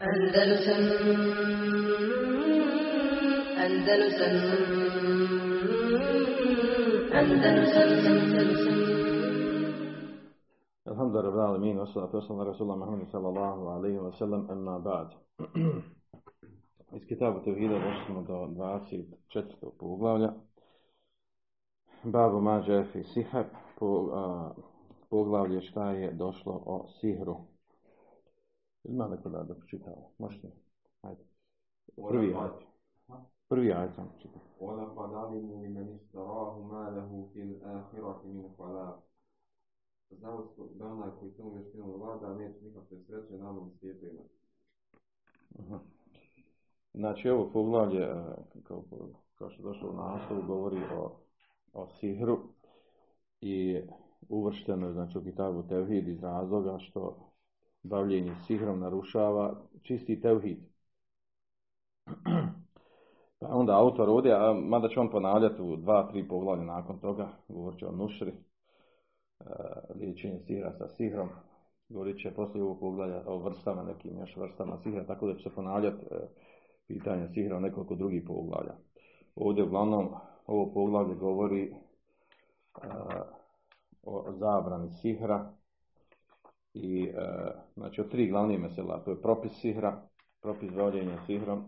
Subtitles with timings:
[0.00, 0.84] Andalusam
[3.64, 4.34] Andalusam
[7.12, 8.80] Andalusam Andalusam
[10.88, 12.80] Alhamdulillah rabbil alamin wa salatu wa salam rasulullah
[13.12, 15.12] sallallahu alaihi wa sallam amma ba'd.
[16.96, 19.44] Iz kitabu Tevhida došli smo do 24.
[19.78, 20.32] poglavlja.
[22.04, 22.40] Babu
[24.14, 24.50] a,
[25.10, 27.49] poglavlje šta je došlo o sihru.
[28.84, 30.02] Ima neko da pročitava?
[30.18, 30.48] Možete?
[31.02, 31.24] Ajde.
[32.08, 32.62] Prvi pa- ajat.
[33.48, 34.44] Prvi ajat sam pročitava.
[34.60, 39.00] Ola pa dalimu i meni istarahu malehu fil ahirati min hvala.
[40.10, 44.34] Znao su da onaj koji tomu veštinu vlada neće nikakve sreće na ovom svijetu imati.
[45.58, 45.78] Aha.
[46.94, 48.84] Znači evo poglavlje, e, kao,
[49.34, 51.16] kao što došlo u naslovu, govori o,
[51.72, 52.38] o sihru
[53.40, 53.80] i
[54.28, 57.29] uvršteno je znači, u Kitabu Tevhid iz razloga što
[57.82, 60.58] bavljenje sihrom narušava čisti Tevhid.
[63.38, 67.78] Pa onda autor ovdje, mada će on ponavljati u dva, tri poglavlja nakon toga, govorit
[67.78, 69.44] će o nušri, e,
[69.94, 71.28] liječenje sihra sa sihrom,
[71.88, 75.54] govorit će poslije ovog poglavlja o vrstama, nekim još vrstama sihra, tako da će se
[75.54, 76.16] ponavljati e,
[76.86, 78.74] pitanje sihra u nekoliko drugih poglavlja.
[79.34, 80.08] Ovdje uglavnom
[80.46, 81.74] ovo poglavlje govori
[82.74, 83.22] a,
[84.02, 85.52] o zabrani sihra
[86.74, 90.02] i a, znači o tri glavne mesela, to je propis sihra,
[90.42, 91.64] propis voljenja sihrom,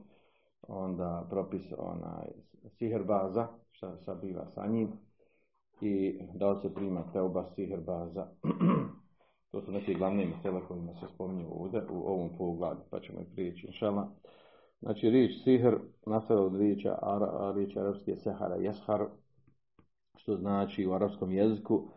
[0.68, 2.26] onda propis onaj
[2.78, 4.88] sihr baza, šta, šta biva sa njim
[5.80, 8.26] i da se prima teoba sihr baza.
[9.50, 13.34] to su neke glavne mesela kojima se spominju ovdje u ovom poglavlju, pa ćemo i
[13.34, 14.06] prijeći inšallah.
[14.80, 16.88] Znači riječ sihr nastala od riječi,
[17.54, 19.06] riječi arapske sehara jeshar,
[20.16, 21.88] što znači u arapskom jeziku,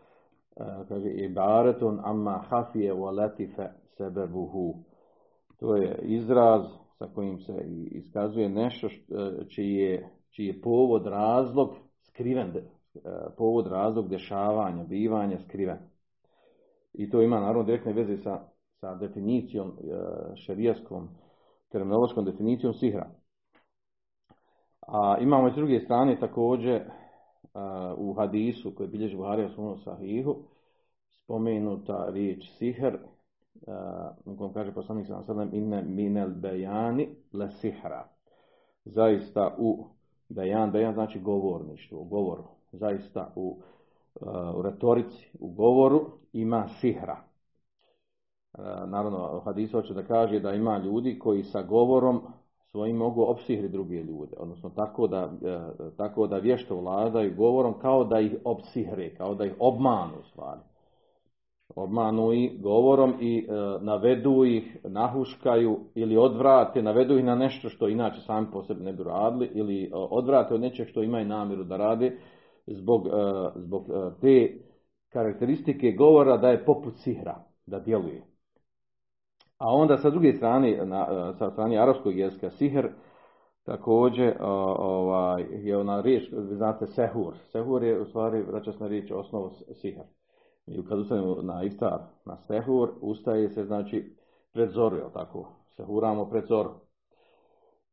[0.88, 4.74] kaže ibaretun amma hafije wa latife sebebuhu.
[5.56, 6.62] To je izraz
[6.98, 12.52] sa kojim se iskazuje nešto što, čiji, je, čiji je povod, razlog skriven,
[13.36, 15.78] povod, razlog dešavanja, bivanja skriven.
[16.92, 18.40] I to ima naravno direktne veze sa,
[18.80, 19.72] sa definicijom
[20.34, 21.08] šerijaskom,
[21.68, 23.10] terminološkom definicijom sihra.
[24.80, 26.82] A imamo s druge strane također
[27.96, 30.36] u hadisu koji bilježi Buharija sunu sahihu
[31.10, 32.96] spomenuta riječ sihr
[34.24, 38.08] u kojem kaže poslanik ve sellem inne minel bejani la sihra.
[38.84, 39.86] Zaista u
[40.28, 42.44] bejan, bejan znači govorništvo, u govoru.
[42.72, 43.60] Zaista u,
[44.54, 47.16] u retorici, u govoru ima sihra.
[48.86, 52.22] Naravno, hadis hoće da kaže da ima ljudi koji sa govorom
[52.76, 55.32] svojim mogu opsihri druge ljude, odnosno tako da,
[55.96, 60.60] tako da vješto vladaju govorom kao da ih opsihre, kao da ih obmanu stvari
[61.74, 67.88] obmanu ih govorom i e, navedu ih, nahuškaju ili odvrate, navedu ih na nešto što
[67.88, 71.64] inače sami po sebi ne bi radili ili e, odvrate od nečeg što imaju namjeru
[71.64, 72.18] da rade
[72.66, 73.10] zbog, e,
[73.56, 74.58] zbog e, te
[75.12, 78.35] karakteristike govora da je poput sihra, da djeluje.
[79.58, 82.88] A onda sa druge strane, na, e, sa strane arapskog jezika sihr,
[83.64, 87.34] također ovaj, je ona riječ, vi znate, sehur.
[87.52, 90.02] Sehur je u stvari vraćasna riječ osnovu sihr.
[90.66, 94.16] I kad ustanemo na iftar, na sehur, ustaje se, znači,
[94.52, 95.48] pred zoru, jel tako?
[95.76, 96.70] Sehuramo pred zoru.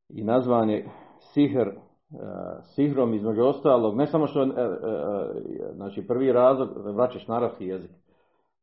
[0.10, 2.20] I nazvan je sihr, uh,
[2.76, 4.50] sihrom između ostalog, ne samo što, uh,
[5.76, 7.92] znači, prvi razlog, vraćaš na arabski jezik,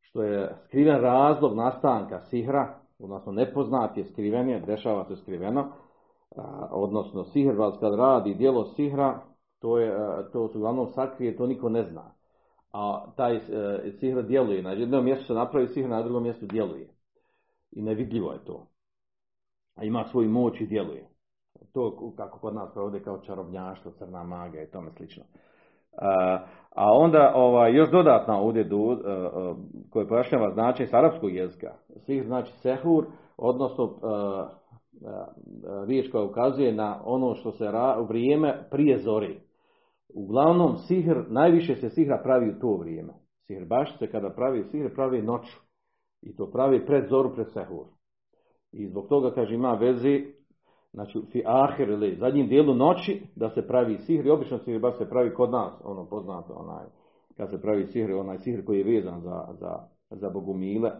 [0.00, 5.66] što je skriven razlog nastanka sihra, odnosno nepoznat je skriven je, dešava se skriveno,
[6.70, 9.20] odnosno sihr, kad radi dijelo sihra,
[9.58, 9.92] to, je,
[10.32, 12.12] to su uglavnom sakrije, to niko ne zna
[12.72, 13.40] a taj e,
[14.00, 14.62] sihr djeluje.
[14.62, 16.88] Na jednom mjestu se napravi sihr, na drugom mjestu djeluje.
[17.72, 18.66] I nevidljivo je to.
[19.74, 21.08] A ima svoju moć i djeluje.
[21.72, 25.24] To kako kod nas ovdje kao čarobnjaštvo, crna maga i tome slično.
[26.76, 29.56] A, onda ovaj, još dodatno ovdje do, uh, uh,
[29.90, 31.72] koje pojašnjava značaj s arapskog jezika.
[32.06, 33.90] Sihr znači sehur, odnosno uh,
[35.86, 39.40] riječ koja ukazuje na ono što se ra, vrijeme prije zori.
[40.14, 43.12] Uglavnom, sihr, najviše se sihra pravi u to vrijeme.
[43.46, 43.64] Sihr
[43.98, 45.58] se kada pravi sihr, pravi noću.
[46.22, 47.86] I to pravi pred zoru, pred sehur.
[48.72, 50.39] I zbog toga, kaže, ima vezi,
[50.92, 54.26] znači, fi ahir ili zadnjim dijelu noći, da se pravi sihr.
[54.26, 56.84] I obično sihr baš se pravi kod nas, ono poznato, onaj,
[57.36, 59.78] kad se pravi sihr, onaj sihr koji je vezan za, za,
[60.10, 60.90] za bogumile,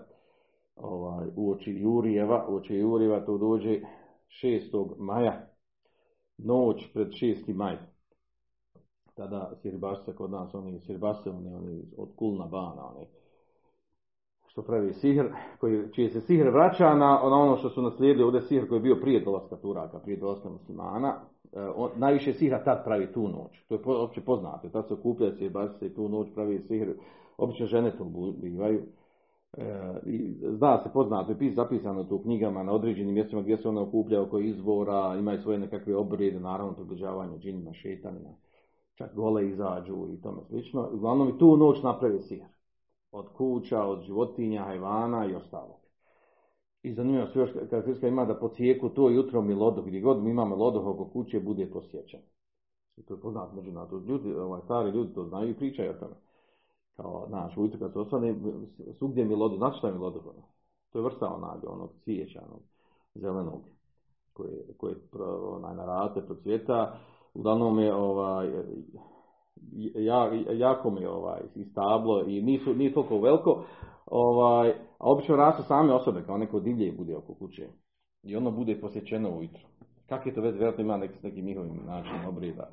[0.76, 3.81] ovaj, u oči Jurijeva, u oči Jurijeva to dođe
[4.42, 4.94] 6.
[4.98, 5.46] maja,
[6.38, 7.54] noć pred 6.
[7.54, 7.76] maj
[9.14, 13.06] tada sirbasice kod nas, oni sirbasice, oni, oni od kulna bana, oni
[14.50, 15.25] što pravi sihr,
[15.61, 18.97] koji, čiji se sihr vraća na, ono što su naslijedili ovdje sihr koji je bio
[18.97, 21.14] prije dolaska Turaka, prije dolaska muslimana.
[21.52, 23.64] E, on, najviše sihra tad pravi tu noć.
[23.69, 24.69] To je po, opće poznato.
[24.69, 26.93] Tad se okuplja se i baci se i tu noć pravi sihr.
[27.38, 28.05] Obično žene to
[28.43, 28.82] bivaju.
[29.56, 29.64] E,
[30.06, 33.81] i zna se poznato je zapisano tu u knjigama na određenim mjestima gdje se one
[33.81, 38.31] okuplja oko izbora, imaju svoje nekakve obrede, naravno približavanje džinima, šetanima,
[38.94, 40.88] čak gole izađu i tome slično.
[40.93, 42.44] Uglavnom i tu noć napravi sihr
[43.12, 45.80] od kuća, od životinja, hajvana i ostalog.
[46.82, 50.30] I zanimljivo se još karakteristika ima da po cijeku to jutro milodoh, gdje god mi
[50.30, 52.20] imamo milodoh oko kuće, bude posjećan.
[52.96, 53.90] I to je poznat među nas.
[54.06, 56.14] Ljudi, ovaj, stari ljudi to znaju i pričaju o tome.
[56.96, 58.34] Kao, znaš, ujutro kad se osvane,
[58.98, 59.58] svugdje milodoh.
[59.58, 60.22] Znaš šta je milodoh?
[60.90, 62.60] To je vrsta onog, onog cijeća, onog
[63.14, 63.60] zelenog,
[64.32, 64.96] koje, koje
[65.42, 66.98] onaj, na rate procvjeta.
[67.34, 68.48] Uglavnom je ovaj,
[69.94, 71.40] ja, jako mi ovaj,
[71.70, 73.64] stablo i nisu, nije toliko veliko,
[74.06, 77.68] ovaj, a obično rastu same osobe, kao neko divlje bude oko kuće.
[78.22, 79.60] I ono bude posjećeno ujutro.
[80.08, 82.68] Kak je to već, vjerojatno ima neki, s nekim njihovim načinom obreda,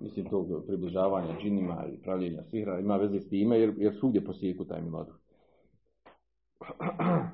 [0.00, 4.64] mislim tog približavanja džinima i pravljenja sihra, ima veze s time jer, jer svugdje posjeku
[4.64, 5.12] taj miladu.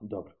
[0.00, 0.32] Dobro.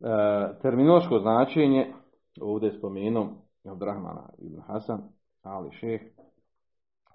[0.00, 1.92] E, terminološko značenje,
[2.40, 3.28] ovdje je spomenuo
[3.64, 5.02] Abdrahmana ibn Hasan,
[5.42, 6.00] Ali Šeh,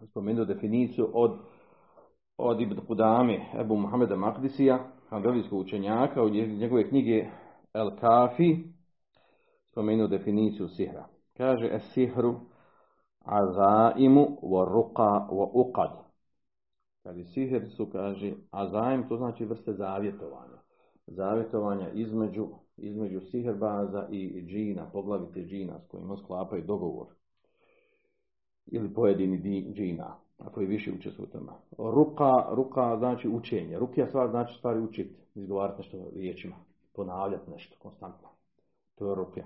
[0.05, 1.37] spomenuo definiciju od,
[2.37, 4.79] od Ibn Kudami, Ebu Muhameda Makdisija,
[5.09, 7.25] hanbelijskog učenjaka, u njegove knjige
[7.73, 8.57] El Kafi,
[9.71, 11.07] spomenuo definiciju sihra.
[11.37, 12.35] Kaže, es sihru
[13.25, 15.91] azaimu wa ruqa wa uqad.
[17.03, 20.57] Kaže, sihr su, kaže, azaim, to znači vrste zavjetovanja.
[21.07, 22.47] Zavjetovanja između,
[22.77, 27.16] između sihrbaza i džina, poglavite džina s kojima sklapaju dogovor
[28.67, 31.51] ili pojedini džina, ako je više učestvuju u tome.
[31.77, 33.79] Ruka, ruka znači učenje.
[33.79, 36.55] Rukija stvar znači stvari učiti, izgovarati nešto riječima,
[36.93, 38.27] ponavljati nešto konstantno.
[38.95, 39.45] To je rukija.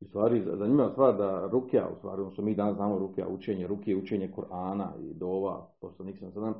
[0.00, 3.66] U stvari, zanimljiva stvar da rukija, u stvari, ono što mi danas znamo rukija, učenje,
[3.66, 6.54] rukije, učenje Kur'ana i dova, poslanik sam sada,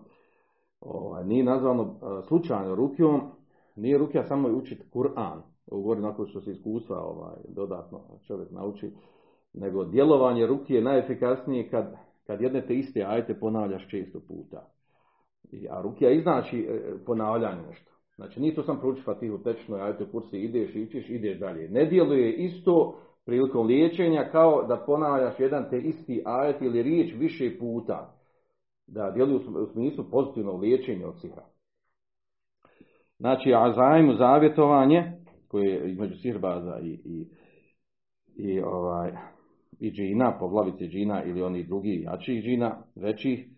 [0.80, 1.94] ovaj, nije nazvano
[2.28, 3.20] slučajno rukijom,
[3.76, 8.90] nije rukija samo učiti Kur'an, govorim nakon što se iskustva ovaj, dodatno čovjek nauči,
[9.60, 11.94] nego djelovanje ruke je najefikasnije kad,
[12.26, 14.68] kad jedne te iste ajte ponavljaš često puta.
[15.52, 17.92] I, a rukija iznači e, ponavljanje nešto.
[18.16, 21.68] Znači nije to sam prouči fatihu tečno, ajte kursi ideš, ićeš, ideš dalje.
[21.68, 27.58] Ne djeluje isto prilikom liječenja kao da ponavljaš jedan te isti ajet ili riječ više
[27.58, 28.14] puta.
[28.86, 31.44] Da djeluje u smislu pozitivnog liječenja od sihra.
[33.18, 35.12] Znači, a zajmu zavjetovanje,
[35.48, 37.26] koje je između sirbaza i, i,
[38.36, 39.12] i ovaj,
[39.80, 43.48] i džina, poglavice džina ili oni drugi jačih džina, većih, e,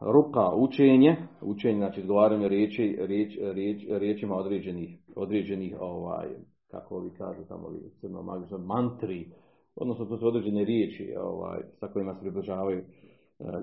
[0.00, 6.28] ruka učenje, učenje, znači izgovaranje riječi, riječ, riječ, riječima određenih, određenih ovaj,
[6.70, 7.68] kako li kažu tamo
[8.00, 9.28] crno magično, mantri,
[9.76, 12.84] odnosno to su određene riječi ovaj, sa kojima se približavaju e,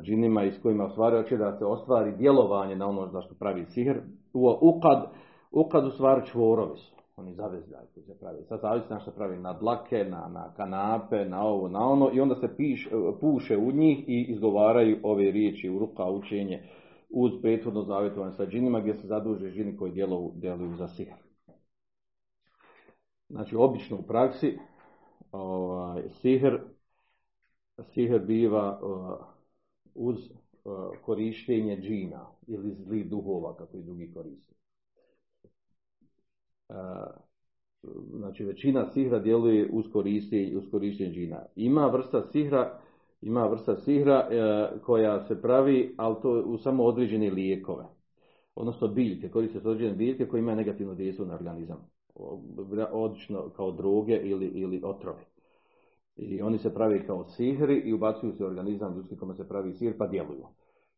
[0.02, 3.98] džinima i s kojima ostvaraju da se ostvari djelovanje na ono za što pravi sihr.
[4.34, 5.12] U, ukad,
[5.52, 8.44] ukad u stvari čvorovi su oni zavezljaj koji se pravi.
[8.44, 12.19] Sad zavisi na što pravi, na dlake, na, na kanape, na ovo, na ono i
[12.21, 12.89] onda se piš,
[13.21, 16.63] puše u njih i izgovaraju ove riječi u ruka učenje
[17.10, 21.13] uz prethodno zavjetovanje sa džinima gdje se zaduže žini koji djeluju, djeluju za sihr.
[23.30, 24.57] Znači, obično u praksi
[25.31, 26.59] ovaj, sihr,
[27.94, 29.26] sihr biva uh,
[29.95, 30.73] uz uh,
[31.06, 34.58] korištenje džina ili zlih duhova, kako i drugi koriste
[38.11, 41.40] znači većina sihra djeluje uz korištenje, uz korištenje džina.
[41.56, 42.80] Ima vrsta sihra,
[43.21, 47.85] ima vrsta sihra e, koja se pravi, ali to u samo određene lijekove.
[48.56, 51.90] Odnosno biljke, koriste se određene biljke koje imaju negativno dejstvo na organizam.
[52.92, 55.23] Odlično kao droge ili, ili otrovi.
[56.16, 59.73] I oni se pravi kao sihri i ubacuju se u organizam ljudski kome se pravi
[59.73, 60.45] sihr pa djeluju.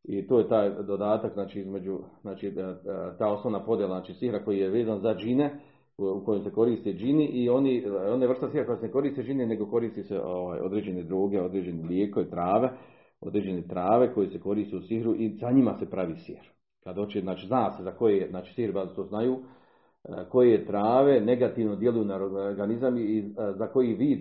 [0.04, 2.76] I to je taj dodatak, znači između, znači e, e,
[3.18, 5.60] ta osnovna podjela, znači sihra koji je vezan za džine,
[5.98, 9.48] u kojem se koriste džini i oni, one vrsta sihra koja se ne koriste džine,
[9.48, 12.70] nego koriste se ovaj, određene droge, određene lijekove, trave,
[13.22, 16.48] određene trave koje se koriste u sihru i za njima se pravi sihr.
[16.84, 19.38] Kad hoće, znači zna se za koje, znači sihr to znaju,
[20.04, 24.20] e, koje trave negativno djeluju na organizam i za koji vid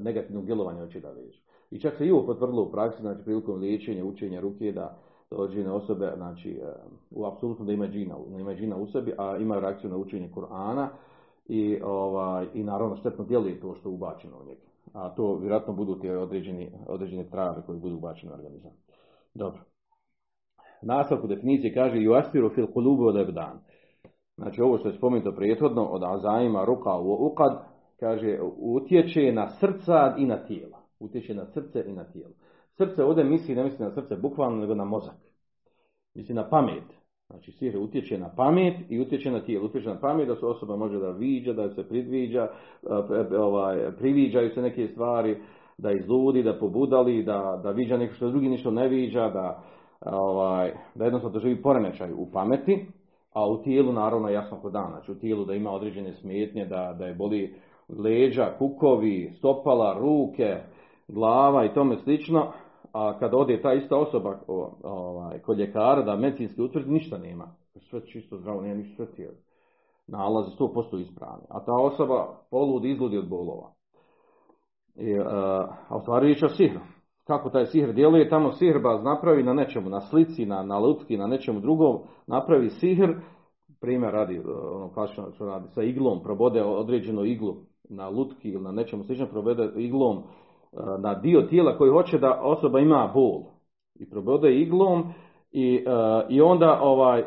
[0.00, 1.42] negativnog djelovanja hoće da vežu.
[1.70, 4.98] I čak se i ovo potvrdilo u praksi, znači prilikom liječenja, učenja ruke, da
[5.36, 6.72] određene osobe, znači e,
[7.10, 10.88] u apsolutno da ima džina, ima džina u sebi, a ima reakciju na učenje Kur'ana
[11.46, 14.60] i, ovaj, i naravno štetno djeluje to što je ubačeno u njega.
[14.92, 18.72] A to vjerojatno budu te određeni, određene trave koje budu ubačene u organizam.
[19.34, 19.60] Dobro.
[20.82, 23.58] nastavku definicije kaže Juasiru fil kulubu od ebdan.
[24.36, 27.64] Znači ovo što je spomenuto prethodno od azajima ruka u ukad,
[28.00, 30.78] kaže utječe na srca i na tijelo.
[31.00, 32.34] Utječe na srce i na tijelo.
[32.76, 35.16] Srce ovdje misli, ne misli na srce bukvalno, nego na mozak.
[36.14, 37.02] Misli na pamet.
[37.30, 39.66] Znači sihr utječe na pamet i utječe na tijelo.
[39.66, 42.48] Utječe na pamet da se osoba može da viđa, da se predviđa,
[43.38, 45.36] ovaj, priviđaju se neke stvari,
[45.78, 49.62] da izludi, da pobudali, da, da viđa nešto što drugi ništa ne viđa, da,
[50.06, 52.86] ovaj, da jednostavno doživi poremećaj u pameti,
[53.32, 54.90] a u tijelu naravno jasno kod dana.
[54.90, 57.54] Znači u tijelu da ima određene smetnje, da, da je boli
[57.88, 60.56] leđa, kukovi, stopala, ruke,
[61.08, 62.52] glava i tome slično,
[62.92, 64.38] a kad ode ta ista osoba
[64.82, 67.48] ovaj, kod ljekara da medicinski utvrdi ništa nema.
[67.90, 69.28] Sve čisto zdravo, nema ništa sve.
[70.06, 71.44] Nalazi 100% ispravni.
[71.48, 73.72] A ta osoba poludi, izludi od bolova.
[74.96, 75.18] I,
[75.88, 76.80] a u stvari riječ o sihru.
[77.26, 81.26] Kako taj sihr djeluje, tamo sihrbaz napravi na nečemu, na slici, na, na lutki, na
[81.26, 83.14] nečemu drugom, napravi sihr,
[83.80, 84.40] primjer radi,
[84.72, 87.56] ono što radi, sa iglom, probode određenu iglu
[87.88, 90.22] na lutki ili na nečemu slično, probode iglom
[90.98, 93.42] na dio tijela koji hoće da osoba ima bol.
[93.94, 95.04] I probode iglom
[95.52, 95.84] i,
[96.28, 97.24] i onda ovaj,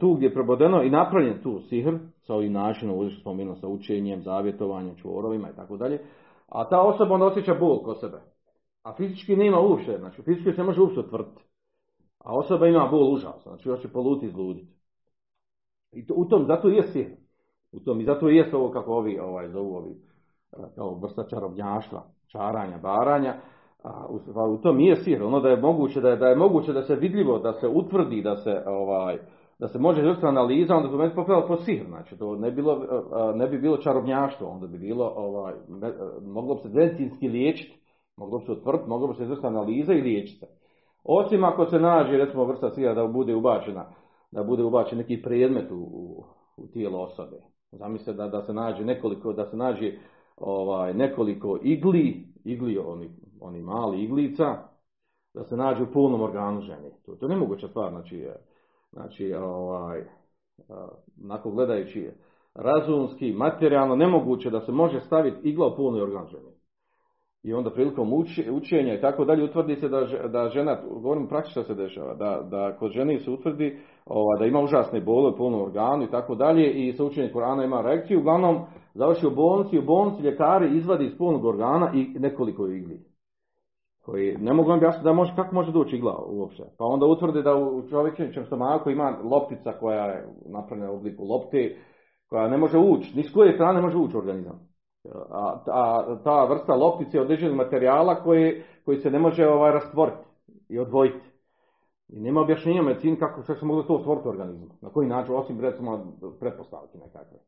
[0.00, 4.22] tu gdje je probodeno i napravljen tu sihr, sa ovim načinom, ovdje što sa učenjem,
[4.22, 6.00] zavjetovanjem, čvorovima i tako dalje,
[6.48, 8.20] a ta osoba onda osjeća bol kod sebe.
[8.82, 11.42] A fizički nema uopće, znači fizički se može uopće otvrti.
[12.18, 14.74] A osoba ima bol užas, znači hoće poluti izluditi.
[15.92, 17.10] I to, u tom, zato je sihr.
[17.72, 19.96] U tom, I zato je ovo kako ovi ovaj, zovu ovi,
[20.74, 23.34] kao vrsta čarobnjaštva, čaranja, baranja,
[23.84, 26.72] a u, u tom je sihr, ono da je moguće da je, da je moguće
[26.72, 29.18] da se vidljivo, da se utvrdi, da se ovaj,
[29.58, 32.80] da se može vrsta analiza, onda bi meni popravilo po sihr, znači to ne, bilo,
[33.34, 35.54] ne bi bilo čarobnjaštvo, onda bi bilo, ovaj,
[36.22, 37.80] moglo bi se medicinski liječiti,
[38.16, 40.46] moglo bi se utvrditi, moglo bi se vrsta analiza i liječiti.
[41.04, 43.84] Osim ako se nađe, recimo, vrsta sihra da bude ubačena,
[44.32, 46.24] da bude ubačen neki predmet u, u,
[46.56, 47.36] u tijelo osobe.
[47.72, 49.92] Zamislite da, da se nađe nekoliko, da se nađe
[50.36, 53.10] ovaj, nekoliko igli, igli, oni,
[53.40, 54.56] oni mali iglica,
[55.34, 56.90] da se nađe u polnom organu žene.
[57.06, 58.26] To, to je nemoguća stvar, znači,
[58.92, 60.04] znači ovaj,
[61.16, 62.10] nakon gledajući
[62.54, 66.54] razumski, materijalno, nemoguće da se može staviti igla u polni organ žene.
[67.42, 68.12] I onda prilikom
[68.50, 72.76] učenja i tako dalje utvrdi se da, da žena, govorim praktično se dešava, da, da
[72.78, 76.72] kod žene se utvrdi ova, da ima užasne bole u polnom organu i tako dalje
[76.72, 78.20] i sa učenjem Korana ima reakciju.
[78.20, 78.60] Uglavnom,
[78.94, 83.00] završi u bolnici, u bolnici ljekari izvadi iz polnog organa i nekoliko igli.
[84.04, 86.62] Koji ne mogu vam objasniti da može, kako može doći igla uopće.
[86.78, 91.76] Pa onda utvrdi da u čovječećem stomaku ima loptica koja je napravljena u obliku lopte,
[92.28, 94.68] koja ne može ući, ni s koje strane ne može ući u organizam.
[95.30, 100.24] A, a ta vrsta loptice je određenog materijala koji, koji se ne može ovaj, rastvoriti
[100.68, 101.33] i odvojiti.
[102.16, 104.66] I nema objašnjenja medicini kako što se moglo to stvoriti organizmu.
[104.82, 107.38] Na koji način, osim recimo pretpostaviti nekakve.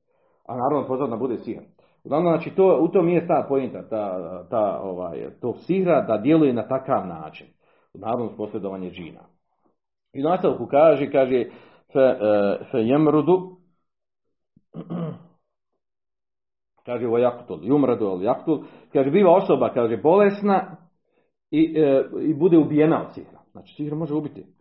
[0.47, 1.63] A naravno pozadna bude sihr.
[2.05, 6.53] Uglavnom, znači, to, u tom je ta pojenta, ta, ta, ovaj, to sihra da djeluje
[6.53, 7.47] na takav način.
[7.95, 9.21] Naravno, posjedovanje džina.
[10.13, 11.45] I nastavku kaže, kaže,
[11.93, 13.57] fe, e, fe jemrudu,
[16.87, 20.77] kaže o jaktul, jumradu al jaktul, kaže biva osoba, kaže bolesna
[21.51, 23.39] i, e, i bude ubijena od sihra.
[23.53, 24.56] Znači sihr može ubiti.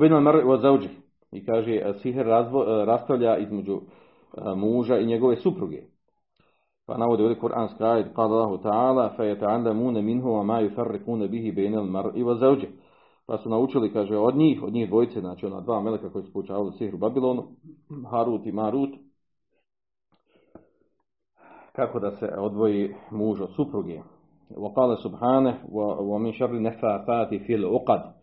[0.00, 0.88] Binal mar od zauđi.
[1.32, 3.80] I kaže e, sihr razvo, e, rastavlja između
[4.56, 5.82] muža i njegove supruge.
[6.86, 12.66] Pa navodi ovdje Kur'anski ajet, yata'allamuna minhu wa ma yufarriquna bihi bainal mar'i wa zawji.
[13.26, 16.32] Pa su naučili, kaže, od njih, od njih dvojice, znači ona dva meleka koji su
[16.32, 17.42] poučavali sihru Babilonu,
[18.10, 18.90] Harut i Marut,
[21.72, 24.00] kako da se odvoji muž od supruge.
[25.02, 28.19] Subhane, wa min šarri nefafati fil uqad.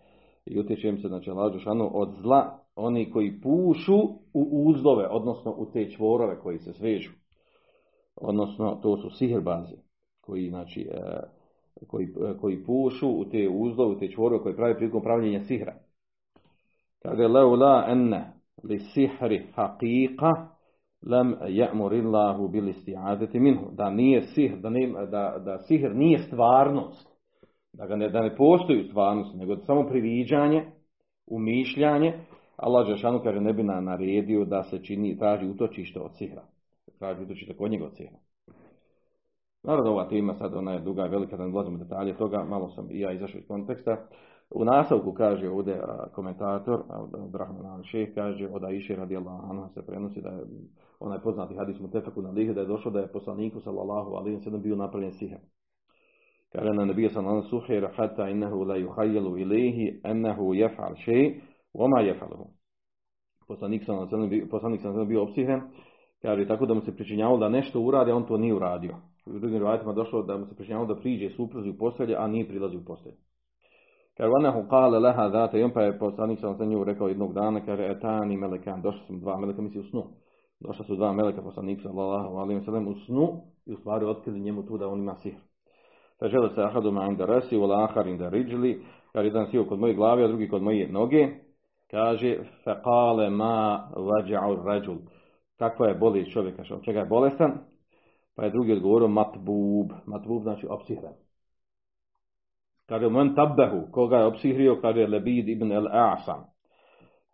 [0.50, 3.98] I utječem se, znači, šanu, od zla, oni koji pušu
[4.34, 7.12] u uzlove, odnosno u te čvorove koji se svežu.
[8.16, 9.76] Odnosno, to su sihrbazi,
[10.22, 11.20] koji, znači, e,
[11.88, 15.74] koji, e, koji pušu u te uzlove, u te čvorove koji pravi prilikom pravljenja sihra.
[17.02, 20.48] Kaže, leula enne li sihri haqiqa,
[21.06, 23.72] lem ja'murillahu bil isti'adati minhu.
[23.72, 27.17] Da nije sihr, da, ne, da, da sihr nije stvarnost.
[27.78, 30.66] Da, ga ne, da ne postoji stvarnost, nego samo priviđanje,
[31.28, 32.14] umišljanje.
[32.56, 36.44] Allah Žešanu kaže ne bi na naredio da se čini, traži utočište od sihra.
[37.00, 38.18] Traži utočište kod njega od sihra.
[39.64, 42.88] Naravno ova tema sad ona je duga velika, da ne ulazimo detalje toga, malo sam
[42.92, 43.98] i ja izašao iz konteksta.
[44.50, 45.82] U nastavku kaže ovdje
[46.16, 46.84] komentator,
[47.32, 47.82] Brahman al
[48.16, 50.44] kaže od Aisha radijallahu anha se prenosi da je
[51.00, 54.40] onaj poznati hadis mu tefeku na lihe da je došlo da je poslaniku sallallahu alaihi
[54.40, 55.38] sallam bio napravljen sihr.
[56.52, 61.42] Kaže na nebija sallallahu suhir hatta innehu la yuhayyalu ilayhi annahu yaf'al shay
[61.74, 62.48] Oma je faluhu.
[63.48, 65.62] Poslanik sam sam bio, sam opsihren,
[66.22, 68.96] kaže tako da mu se pričinjavalo da nešto uradi, a on to nije uradio.
[69.26, 72.48] U drugim rivajetima došlo da mu se pričinjavalo da priđe supruzi u postelje, a nije
[72.48, 73.16] prilazi u postelje.
[74.18, 77.34] Kaže, vanahu kale leha zate, i on pa je poslanik sam za nju rekao jednog
[77.34, 80.04] dana, kaže, etani melekan, došli su dva meleka, misli u snu.
[80.60, 84.40] Došla su dva meleka, poslanik sallallahu alaihi wa sallam, u snu i u stvari otkrili
[84.40, 85.47] njemu tu da on ima sihr.
[86.20, 88.82] Pa žele se ahadu ma inda resi, u ahar inda riđli,
[89.14, 91.28] kaže, jedan sio kod moje glave, a drugi kod moje noge,
[91.92, 94.98] kaže, feqale ma vađa'u rađul.
[95.58, 97.52] Kakva je bolest čovjeka, od čega je bolestan?
[98.36, 99.92] Pa je drugi odgovorio matbub.
[100.06, 101.14] Matbub znači opsihran.
[102.86, 106.46] Kaže, men tabbehu, koga je opsihrio, kaže Lebid ibn el Asam.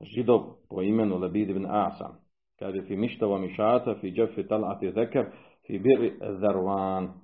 [0.01, 2.15] Židov po imenu Lebid ibn Asam.
[2.59, 5.25] Kaže, fi mištava mišata, fi džefi talati zeker,
[5.67, 7.22] fi biri zarvan.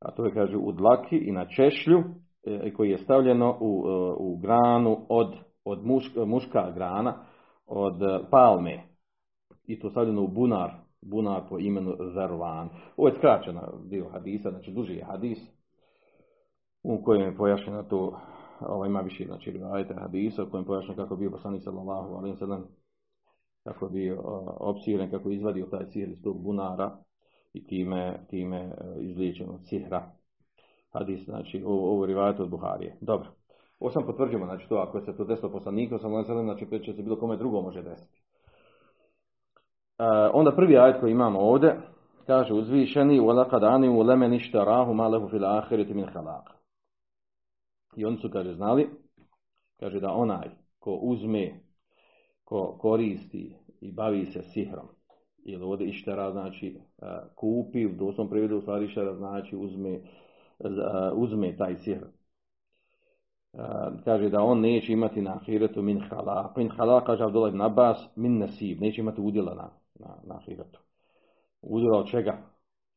[0.00, 2.04] A to je, kaže, u dlaki i na češlju,
[2.46, 5.34] e, koji je stavljeno u, e, u granu od,
[5.64, 7.24] od muška, muška grana,
[7.66, 8.82] od e, palme.
[9.66, 10.70] I to stavljeno u bunar,
[11.02, 12.68] bunar po imenu Zarvan.
[12.96, 15.38] Ovo je skraćena dio hadisa, znači duži je hadis,
[16.82, 18.20] u kojem je pojašnjeno to,
[18.60, 22.14] ovo ima više, znači rivajte hadisa, u kojem je pojašnjeno kako je bio poslanik sallallahu
[22.14, 22.64] alaihi sallam,
[23.64, 24.20] kako je bio
[24.60, 26.96] opsiren, kako je izvadio taj sihr iz tog bunara
[27.55, 30.11] i time, time izliječen od sihra.
[30.93, 32.97] Hadis, znači, ovo, ovo rivajte od Buharije.
[33.01, 33.27] Dobro.
[33.79, 37.19] Ovo sam potvrđujemo, znači to, ako se to desilo poslaniku, sam znači će se bilo
[37.19, 38.21] kome drugo može desiti.
[39.99, 41.79] Uh, onda prvi ajet koji imamo ovdje,
[42.25, 46.43] kaže uzvišeni وَلَقَدْ عَنِمُ لَمَنِ اشْتَرَاهُ مَا لَهُ فِي الْآخِرَةِ مِنْ خَلَاقٍ
[47.95, 48.89] I oni su, kaže, znali,
[49.79, 51.59] kaže da onaj ko uzme,
[52.43, 54.87] ko koristi i bavi se sihrom,
[55.46, 60.00] ili ovdje ištara znači uh, kupi, u doslovnom prevodu u stvari ištara znači uzme,
[61.14, 62.04] uzme taj sihr.
[64.04, 66.56] kaže da on neće imati na ahiretu min halak.
[66.56, 70.80] Min halak, kaže Abdullah ibn Abbas, min nasib, neće imati udjela na, na, na ahiretu.
[71.62, 72.38] Udjela od čega?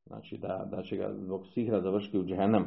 [0.05, 2.65] Znači da, da će ga zbog sihra završiti u džehennem.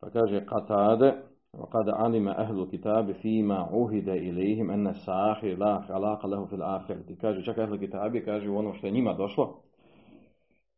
[0.00, 1.12] Pa kaže Qatade,
[1.55, 7.15] وقد علم أهل الكتاب فيما عهد إليهم أن الساحر لا خلاق له في الآخرة.
[7.21, 9.61] Kaže čak أهل الكتاب kaže ono što je njima došlo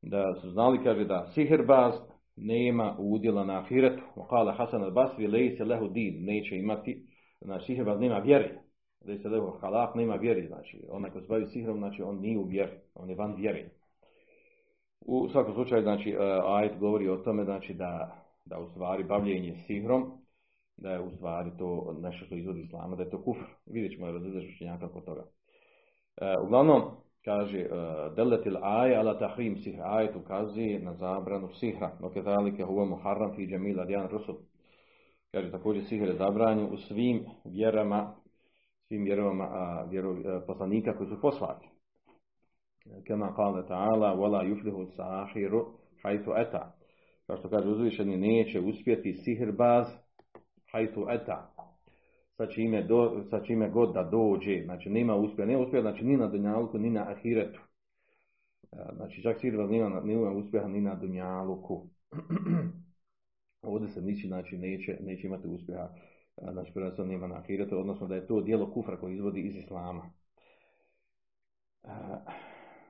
[0.04, 1.94] da su znali kaže da sihirbaz
[2.36, 4.04] nema udjela na ahiretu.
[4.30, 7.06] Kale Hasan al-Basri lejse lehu din, neće imati,
[7.42, 8.50] znači sihirbaz nema vjeri.
[9.08, 12.44] Lejse lehu halak nema vjeri, znači onaj ko se bavi sihrom, znači on nije u
[12.44, 13.70] vjeri, on je van vjeri.
[15.06, 20.12] U svakom slučaju, znači, ajet govori o tome, znači, da, da u stvari bavljenje sihrom,
[20.79, 23.45] da je u stvari to nešto što izvodi islama, da je to kufr.
[23.67, 25.25] Vidjet ćemo razredaš učenjaka toga.
[26.17, 26.83] E, uglavnom,
[27.25, 32.89] kaže, uh, deletil aja ala tahrim sihr, ajet ukazuje na zabranu sihra, no kezalike huwa
[32.89, 34.37] muharram fi džemila dijan rusul.
[35.33, 38.15] Kaže, također sihr je zabranjen u svim vjerama,
[38.89, 41.69] svim vjerovama a, vjero, a, poslanika koji su poslati.
[43.07, 45.67] Kema kale ta'ala, wala yuflihu sahiru
[46.03, 46.73] hajtu eta.
[47.27, 49.87] Kao što kaže uzvišeni, neće uspjeti sihrbaz
[50.73, 51.55] hajtu eta.
[52.37, 54.63] Sa čime, do, sa čime god da dođe.
[54.65, 55.47] Znači, nema uspjeha.
[55.47, 57.61] Nema uspjeha, znači, ni na dunjaluku, ni na ahiretu.
[58.97, 61.87] Znači, čak sihrbaz nema, nema uspjeha ni na dunjaluku.
[63.63, 65.89] Ovdje se misli, znači, neće, neće imati uspjeha
[66.53, 70.11] znači prvenstveno nema na ahiretu, odnosno da je to dijelo kufra koji izvodi iz islama.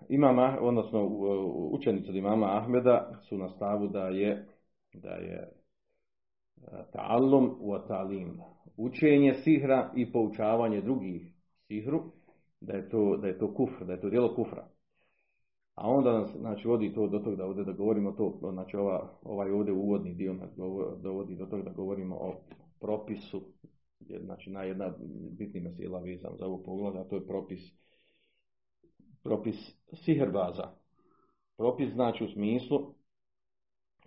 [0.08, 1.04] Imama, odnosno
[1.70, 4.46] učenici od imama Ahmeda su na stavu da je
[4.92, 5.52] da je
[6.92, 8.40] ta'allum u ta'lim.
[8.76, 11.32] Učenje sihra i poučavanje drugih
[11.66, 12.02] sihru,
[12.60, 14.68] da je to, da je to kufr, da je to dijelo kufra.
[15.74, 19.18] A onda nas znači, vodi to do toga da ovdje da govorimo to, znači ova,
[19.22, 20.50] ovaj ovdje uvodni dio nas
[21.02, 22.34] dovodi do toga da govorimo o
[22.80, 23.42] propisu,
[24.20, 24.94] znači na jedna
[25.38, 27.60] bitni mesela vezan za ovu pogled, a to je propis
[29.22, 29.56] propis
[30.04, 30.70] siherbaza.
[31.56, 32.94] Propis znači u smislu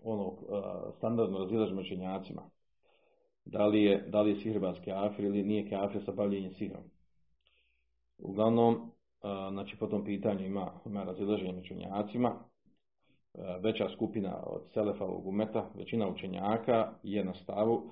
[0.04, 0.44] onog
[0.98, 2.42] standardno razilaženja učenjacima.
[3.46, 6.84] Da li je, da li je siherbaz kafir ili nije kafir sa bavljenjem sihrom.
[8.18, 8.92] Uglavnom,
[9.52, 12.34] znači po tom pitanju ima, ima razilaženje učenjacima.
[13.62, 17.90] Veća skupina od Selefa umeta, većina učenjaka je na stavu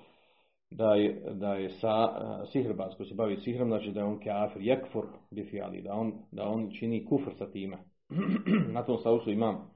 [0.70, 2.08] da je, da je sa,
[2.52, 6.48] sihrbaz koji se bavi sihrom, znači da je on kafir, jekfur bifijali, da on, da
[6.48, 7.78] on čini kufr sa time.
[8.74, 9.70] Na tom stavu su imam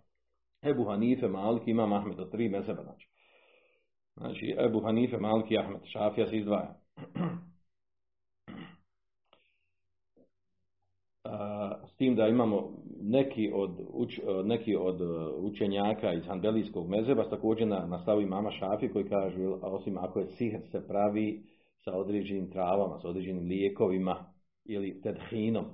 [0.65, 3.09] Ebu Hanife, Maliki, imam Ahmed, od tri mezeba, znači.
[4.17, 6.75] Znači, Ebu Hanife, Maliki i Ahmed, Šafija se izdvaja.
[11.89, 15.01] S tim da imamo neki od, uč, neki od
[15.37, 20.27] učenjaka iz Handelijskog mezeba, također na, na stavu imama Šafi koji kažu, osim ako je
[20.27, 21.43] sihr se pravi
[21.85, 24.33] sa određenim travama, sa određenim lijekovima
[24.65, 25.65] ili tedhinom.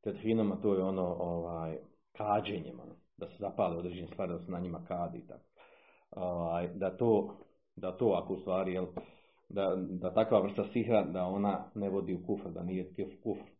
[0.00, 1.76] Tedhinom, a to je ono ovaj,
[2.12, 5.22] kađenjem, ono, da se zapale određene stvari, da se na njima kadi.
[6.10, 7.34] Ovaj, da, to,
[7.76, 8.86] da to ako u stvari, jel,
[9.48, 13.50] da, da takva vrsta sihra, da ona ne vodi u kufr, da nije kufr.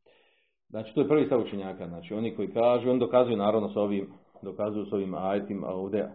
[0.69, 1.88] Znači, to je prvi stav učenjaka.
[1.88, 6.12] Znači, oni koji kažu, oni dokazuju naravno s ovim, dokazuju s ovim ajetima ovdje,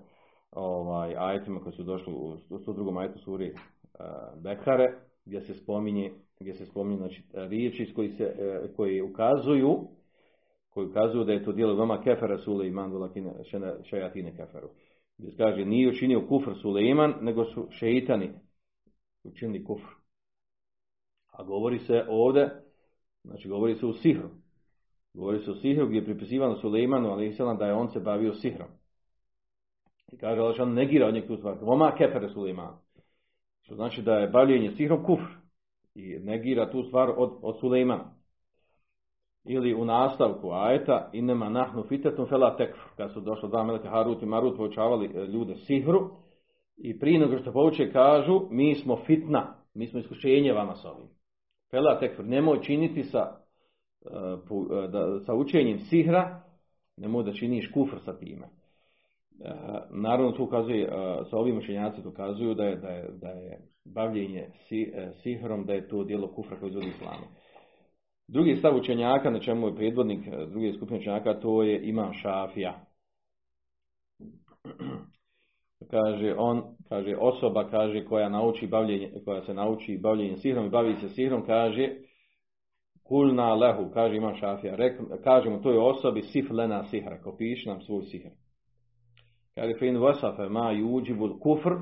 [0.51, 2.99] ovaj, ajetima koji su došli u 102.
[2.99, 4.93] ajetu suri uh, Bekare,
[5.25, 9.87] gdje se spominje, gdje se spominje znači, riječi koji, se, uh, koji ukazuju
[10.73, 12.91] koji ukazuju da je to djelo doma kefera sule iman
[13.83, 14.69] šajatine keferu.
[15.17, 18.31] Gdje kaže nije učinio kufr Suleiman, nego su šeitani
[19.23, 19.87] učinili kufr.
[21.31, 22.49] A govori se ovdje,
[23.23, 24.29] znači govori se u sihru.
[25.13, 28.67] Govori se o sihru gdje je pripisivano Suleimanu, ali da je on se bavio sihrom.
[30.11, 31.57] I kaže Allah on negira od tu stvar.
[31.61, 32.77] Voma kefere Suleiman.
[33.61, 35.31] Što znači da je bavljenje sihrom kufr.
[35.95, 38.20] I negira tu stvar od, od Suleimana.
[39.43, 42.79] Ili u nastavku ajeta inema nahnu fitetum fela tekfr.
[42.97, 46.09] Kad su došli dva meleka Harut i Marut poučavali e, ljude sihru.
[46.77, 49.55] I prije nego što pouče kažu mi smo fitna.
[49.73, 51.07] Mi smo iskušenje vama s ovim.
[51.71, 52.23] Fela tekfr.
[52.23, 53.37] Nemoj činiti sa,
[54.05, 56.41] e, e, sa učenjem sihra.
[56.97, 58.49] Nemoj da činiš kufr sa time.
[59.89, 60.89] Naravno tu ukazuje,
[61.29, 64.47] sa ovim učenjaci dokazuju da je, da je, da je bavljenje
[65.23, 67.25] sihrom, da je to djelo kufra koji izvodi islamu.
[68.33, 72.85] Drugi stav učenjaka, na čemu je predvodnik e, druge skupine učenjaka, to je imam šafija.
[75.91, 80.95] Kaže on, kaže osoba, kaže koja nauči bavljenje, koja se nauči bavljenje sihrom i bavi
[80.95, 81.89] se sihrom, kaže
[83.03, 87.81] kulna lehu, kaže imam šafija, Rek, kažemo toj osobi sif lena sihra, ko piši nam
[87.81, 88.29] svoj sihr.
[89.55, 91.73] Kaže fin vasafe ma yuđibul kufr,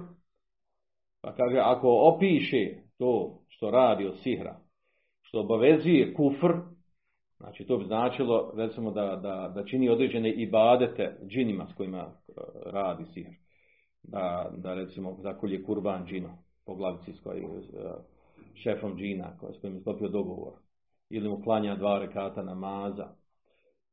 [1.22, 4.60] pa kaže ako opiše to što radi od sihra,
[5.30, 6.54] što obavezuje kufr,
[7.38, 12.32] znači to bi značilo recimo da, da, da čini određene ibadete džinima s kojima e,
[12.66, 13.30] radi sihr.
[14.04, 17.60] Da, da recimo zakolje kurban džino po glavici s kojim e,
[18.54, 20.54] šefom džina s kojim je sklopio dogovor.
[21.10, 23.08] Ili mu klanja dva rekata namaza.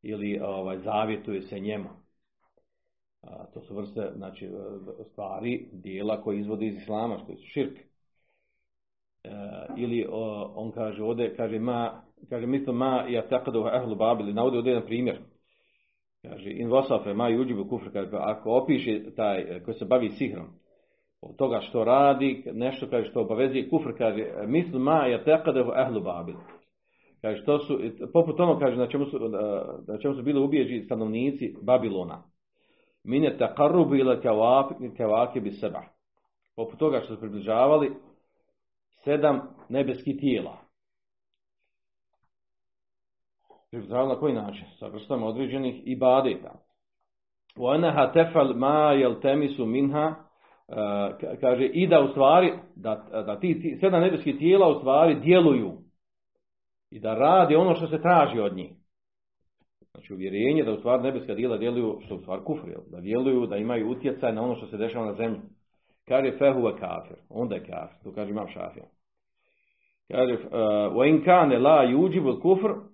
[0.02, 1.88] Ili ovaj, zavjetuje se njemu.
[3.54, 4.50] To su vrste znači, e,
[5.12, 7.95] stvari, dijela koje izvode iz islama, koji su širke.
[9.26, 10.06] Eh, ili
[10.54, 14.86] on kaže ovdje, kaže ma, kaže mislo ma ja takadu ahlu babili, navodi ovdje jedan
[14.86, 15.18] primjer.
[16.22, 20.46] Kaže in vasafe ma yuđibu kufr, kaže ako opiše taj eh, koji se bavi sihrom,
[21.22, 26.00] od toga što radi, nešto kaže što obavezuje kufr, kaže mislo ma ja takadu ahlu
[26.00, 26.38] babili.
[27.20, 27.80] Kaže što su,
[28.12, 29.18] poput ono kaže na čemu su,
[29.88, 32.22] na čemu su bili ubijeđi stanovnici Babilona.
[33.04, 34.20] Mine taqarrubu ila
[34.96, 35.82] kawaki bi seba.
[36.56, 37.90] Poput toga što su približavali
[39.05, 40.57] sedam nebeskih tijela.
[43.71, 44.65] Približavali na koji način?
[44.79, 46.51] Sa vrstama određenih ibadeta.
[47.55, 50.15] وَأَنَهَا تَفَلْ مَا يَلْتَمِسُ minha
[51.41, 55.77] kaže i da u stvari da, da ti, ti sedam nebeskih tijela u stvari djeluju
[56.91, 58.71] i da radi ono što se traži od njih.
[59.91, 63.57] Znači uvjerenje da u stvari nebeska djela djeluju što u stvari kufri, da djeluju, da
[63.57, 65.39] imaju utjecaj na ono što se dešava na zemlji.
[66.07, 68.85] Kaže fehu kafir, onda je kafir, to kaže imam šafija.
[70.11, 70.37] Kaže,
[70.91, 72.91] وَإِنْ كَانَ لَا يُوجِبُ الْكُفْرِ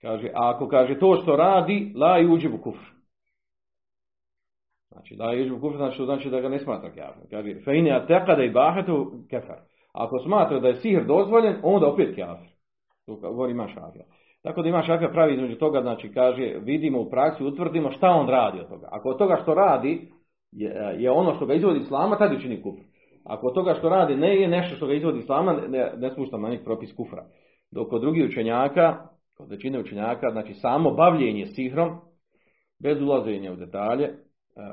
[0.00, 2.84] Kaže, a ako kaže to što radi, la yuđibu kufr.
[4.92, 7.30] Znači, la yuđibu kufr, znači, to znači da ga ne smatra kafir.
[7.30, 9.58] Kaže, fejne a tekada i bahetu kefar.
[9.92, 12.48] Ako smatra da je sihr dozvoljen, onda opet kafir.
[13.06, 14.04] To govori ima šafija.
[14.42, 18.28] Tako da ima šafija pravi između toga, znači, kaže, vidimo u praksi, utvrdimo šta on
[18.28, 18.88] radi od toga.
[18.90, 20.12] Ako od toga što radi
[20.52, 22.82] je, je ono što ga izvodi islama, tad učini kufr.
[23.23, 26.57] Ako toga što radi ne je nešto što ga izvodi islama, ne, ne spušta na
[26.63, 27.25] propis kufra.
[27.71, 29.07] Dok kod drugih učenjaka,
[29.37, 31.89] kod većine učenjaka, znači samo bavljenje sihrom,
[32.79, 34.15] bez ulaženja u detalje, e,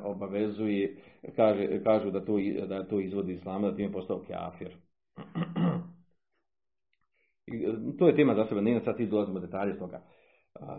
[0.04, 0.96] obavezuje,
[1.36, 2.36] kaže, kažu da to,
[2.68, 4.76] da to izvodi islama, da tim je postao kafir.
[7.52, 10.02] E, to je tema za sebe, nije sad ti dolazimo u detalje toga.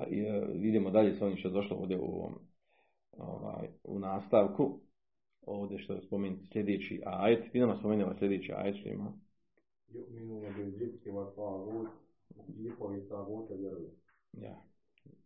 [0.10, 2.30] I, e, vidimo dalje s onim što je došlo ovdje u,
[3.18, 4.80] ovaj, u nastavku
[5.46, 7.52] ovdje što je spomenuti sljedeći ajet.
[7.52, 9.14] Ti nam spomenula sljedeći ajet što ima.
[14.34, 14.56] Ja.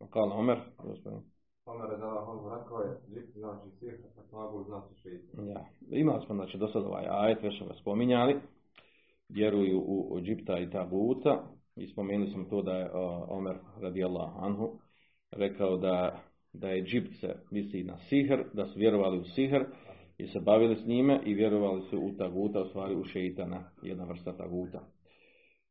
[0.09, 1.19] Kala Omer, gospodin.
[1.65, 5.47] Omer je dala on rekao je, džip znači sihr, a ta'ud znači šeitan.
[5.47, 5.65] Ja.
[5.89, 8.35] Imali smo znači do sada ovaj ajet, već smo ga spominjali.
[9.29, 11.43] Vjeruju u, džipta i taguta.
[11.75, 12.91] I spomenuli smo to da je
[13.27, 14.79] Omer radijallahu anhu
[15.31, 16.23] rekao da
[16.59, 19.65] da je džipt se misli na sihr, da su vjerovali u sihr,
[20.17, 24.05] i se bavili s njime i vjerovali su u taguta, u stvari u šeitana, jedna
[24.05, 24.79] vrsta taguta.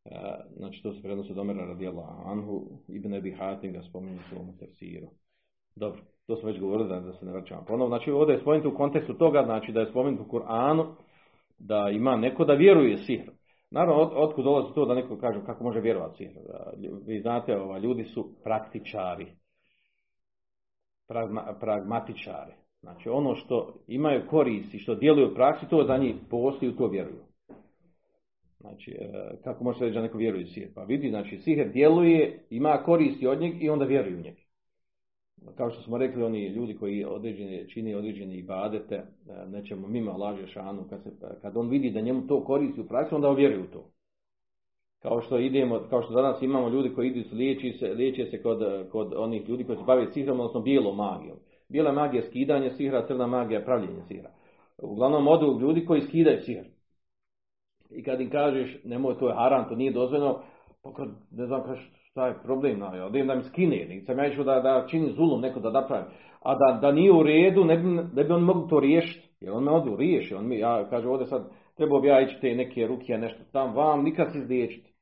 [0.04, 0.10] E,
[0.56, 4.58] znači to se prenosi od Omera radijallahu anhu, Ibn Abi Hatim ga spominje u svom
[4.58, 5.06] tefsiru.
[5.76, 7.96] Dobro, to smo već govorili da, se ne vraćamo ponovno.
[7.96, 10.94] Znači ovdje je spomenuto u kontekstu toga, znači da je spomenuto u Kur'anu
[11.58, 13.30] da ima neko da vjeruje sihr.
[13.70, 16.38] Naravno, od, otkud dolazi to da neko kaže kako može vjerovati sihr.
[17.06, 19.26] Vi znate, ova, ljudi su praktičari,
[21.08, 22.63] pragma, pragmatičari.
[22.84, 26.76] Znači ono što imaju korist i što djeluju u praksi, to za njih postoji, u
[26.76, 27.22] to vjeruju.
[28.60, 30.68] Znači, e, kako može reći da neko vjeruje u sihr?
[30.74, 34.34] Pa vidi, znači, sihr djeluje, ima koristi od njeg i onda vjeruju u njeg.
[35.56, 39.04] Kao što smo rekli, oni ljudi koji određene, čini određene ibadete, e,
[39.46, 41.10] nećemo mimo laže šanu, kad, se,
[41.42, 43.90] kad on vidi da njemu to koristi u praksi, onda vjeruje u to.
[44.98, 48.88] Kao što idemo, kao što danas imamo ljudi koji idu liječi se, liječe se kod,
[48.92, 51.36] kod onih ljudi koji se bave sihrom, odnosno bijelom magijom.
[51.68, 54.30] Bijela magija je skidanje sihra, crna magija je pravljenje sihra.
[54.82, 56.64] Uglavnom odu ljudi koji skidaju sihr.
[57.90, 60.42] I kad im kažeš, nemoj, to je haram, to nije dozvoljeno,
[60.82, 64.44] pa kad, ne znam, kažeš, šta je problem, no, ja, da mi skine, nisam ja
[64.44, 66.04] da, da čini zulum neko da napravi.
[66.40, 69.28] A da, da nije u redu, ne bi, ne bi on mogli to riješiti.
[69.40, 72.40] Jer on me ovdje riješi, on mi, ja kaže ovdje sad, trebao bi ja ići
[72.40, 74.93] te neke ruke, nešto tam, vam, nikad se izliječiti.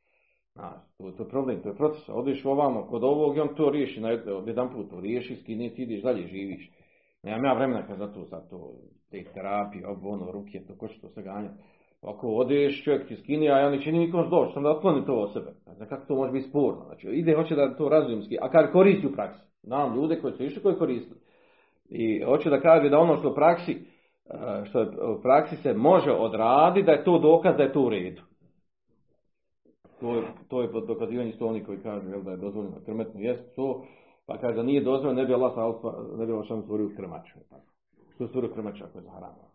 [0.56, 2.08] A, to, to je problem, to je proces.
[2.08, 4.10] Odiš ovamo kod ovog i on to riješi, na
[4.46, 6.70] jedan put to riješi, skine, ti ideš dalje, živiš.
[7.22, 8.72] Nemam ja vremena kad za to, za to,
[9.10, 11.54] te terapije, ovo, ono, ruke, to, ko će to sve ganjati.
[12.02, 15.14] Ako odeš, čovjek ti skini, a ja ne čini nikom zlo, što da otkloni to
[15.14, 15.52] od sebe.
[15.64, 16.84] Znači, kako to može biti sporno?
[16.86, 19.40] Znači, ide, hoće da to razumski, a kad koristi u praksi.
[19.62, 21.14] Znam ljude koji su išli koji koriste.
[21.88, 24.82] I hoće da kaže da ono što u praksi, e, što
[25.18, 28.22] u praksi se može odraditi, da je to dokaz da je to u redu.
[30.02, 33.54] To je, to je dokazivanje isto oni koji kažu jel, da je dozvoljeno krmetno jest
[33.56, 33.84] to,
[34.26, 35.52] pa kaže da nije dozvoljeno, ne bi Allah,
[36.18, 37.28] ne bi Allah stvorio krmač.
[38.14, 39.52] Što je stvorio krmač ako je zahrano?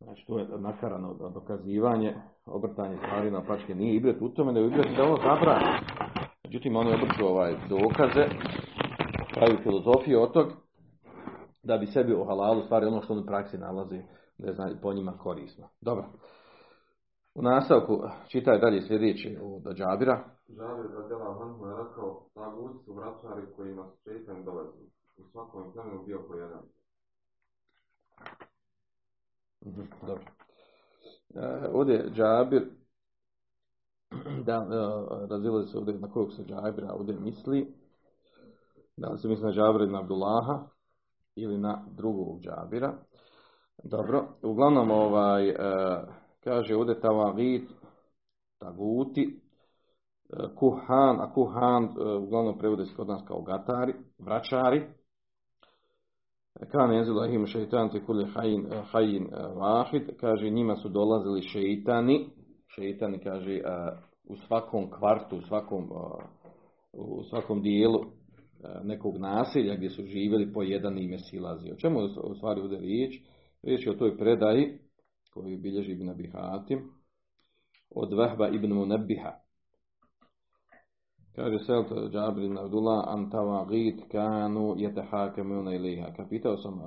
[0.00, 2.14] Znači to je nakarano dokazivanje,
[2.46, 3.74] obrtanje stvari na pačke.
[3.74, 5.64] Nije ibret u tome, nego ibret da ono zabrani.
[6.44, 8.24] Međutim, oni obrću ovaj dokaze,
[9.34, 10.46] pravi filozofiju od tog,
[11.62, 13.98] da bi sebi u halalu stvari ono što u praksi nalazi,
[14.38, 15.68] da je po njima korisno.
[15.80, 16.04] Dobro.
[17.38, 20.24] U nastavku čitaj dalje sljedeći od Džabira.
[20.48, 24.84] Džabir radijala Hanhu je rekao, taguti su vraćari kojima su šeitan dolazi.
[25.16, 26.62] U svakom plemenu bio po jedan.
[29.66, 30.24] Mhm, dobro.
[31.34, 32.68] E, ovdje Džabir,
[34.44, 37.74] da, e, razili se ovdje na kojeg se Džabira ovdje misli,
[38.96, 40.66] da li se misli na Džabira ibn Abdullaha
[41.34, 42.94] ili na drugog Džabira.
[43.84, 45.56] Dobro, uglavnom ovaj, e,
[46.46, 47.68] kaže ovdje Tavagit,
[48.58, 49.34] Taguti, e,
[50.58, 54.86] Kuhan, a Kuhan e, uglavnom prevode se kod nas kao gatari, vračari,
[56.72, 62.28] Kan jezila ihim šeitan ti kuli hajin, hajin vahid, kaže njima su dolazili šeitani,
[62.74, 63.60] šeitani kaže
[64.28, 65.88] u svakom kvartu, u svakom,
[66.92, 67.98] u svakom dijelu
[68.84, 71.72] nekog naselja gdje su živjeli po jedan ime silazi.
[71.72, 71.98] O čemu
[72.30, 73.14] u stvari ovdje riječ?
[73.62, 74.78] Riječ je o toj predaji
[75.36, 76.80] koju bilježi Ibn Abihatim
[77.90, 79.32] od Vehba Ibn Munebbiha.
[81.36, 86.14] Kaže Selt Džabrin Abdullah an tawagit kanu yatahakamuna ilayha.
[86.16, 86.80] Kad pitao sam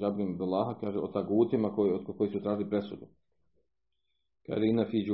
[0.00, 3.06] Džabrin Abdullah, kaže o tagutima koji, od koji su tražili presudu.
[4.46, 5.06] Kaže ina fi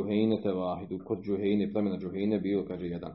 [0.42, 0.98] te vahidu.
[1.04, 3.12] Kod džuhejne, plemena džuhejne bio, kaže jedan.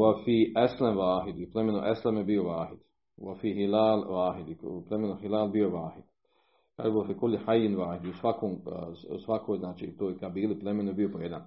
[0.00, 1.50] Wa fi eslam vahidu.
[1.52, 2.78] Plemeno eslam je bio vahid.
[3.16, 4.58] Wa fi hilal vahid.
[4.88, 6.04] Plemeno hilal bio vahid.
[6.78, 7.76] Wa fi kulli hajin.
[8.10, 8.56] U svakom,
[9.10, 11.42] u svakoj, znači, to je kabili plemeno bio po jedan.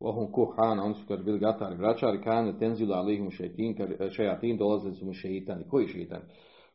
[0.00, 3.76] Wahum kuhan, oni su kad bili gatari, vraćari, kane tenzilu alihum šeitin,
[4.10, 5.68] šejatin, dolazili su mu šeitani.
[5.68, 6.24] Koji šeitani?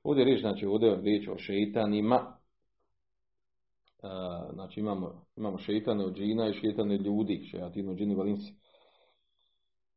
[0.03, 2.15] Ovdje je riječ, znači ovdje je riječ o šeitanima,
[4.03, 8.53] uh, znači imamo, imamo šeitane od džina i šeitane ljudi, šejatin od džini valinci.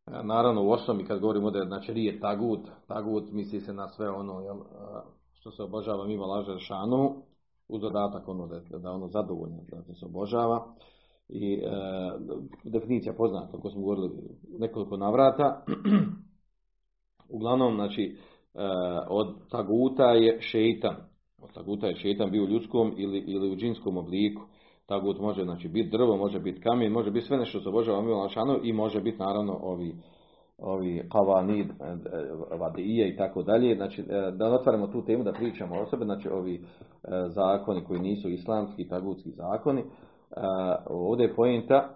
[0.07, 4.41] Naravno u osnovi kad govorimo ovdje, znači rije tagut, tagut misli se na sve ono,
[4.41, 4.57] jel,
[5.33, 7.23] što se obožava mimo laže šanu,
[7.71, 10.75] uz dodatak ono da, da ono zadovoljno da se obožava
[11.29, 11.61] i e,
[12.65, 14.11] definicija poznata, kako smo govorili
[14.59, 15.65] nekoliko navrata.
[17.37, 18.17] Uglavnom, znači,
[18.55, 18.59] e,
[19.09, 20.97] od taguta je šeitan.
[21.43, 24.43] Od taguta je šeitan bio u ljudskom ili, ili u džinskom obliku.
[24.87, 28.07] Tagut može znači, biti drvo, može biti kamen, može biti sve nešto što bože vam
[28.63, 29.95] i može biti naravno ovi
[30.61, 33.77] ovi kavanid, e, vadije i tako dalje.
[33.77, 38.01] Znači, e, da otvaramo tu temu, da pričamo o sebe, znači ovi e, zakoni koji
[38.01, 39.85] nisu islamski, tagutski zakoni,
[40.87, 41.89] ovdje je pojenta,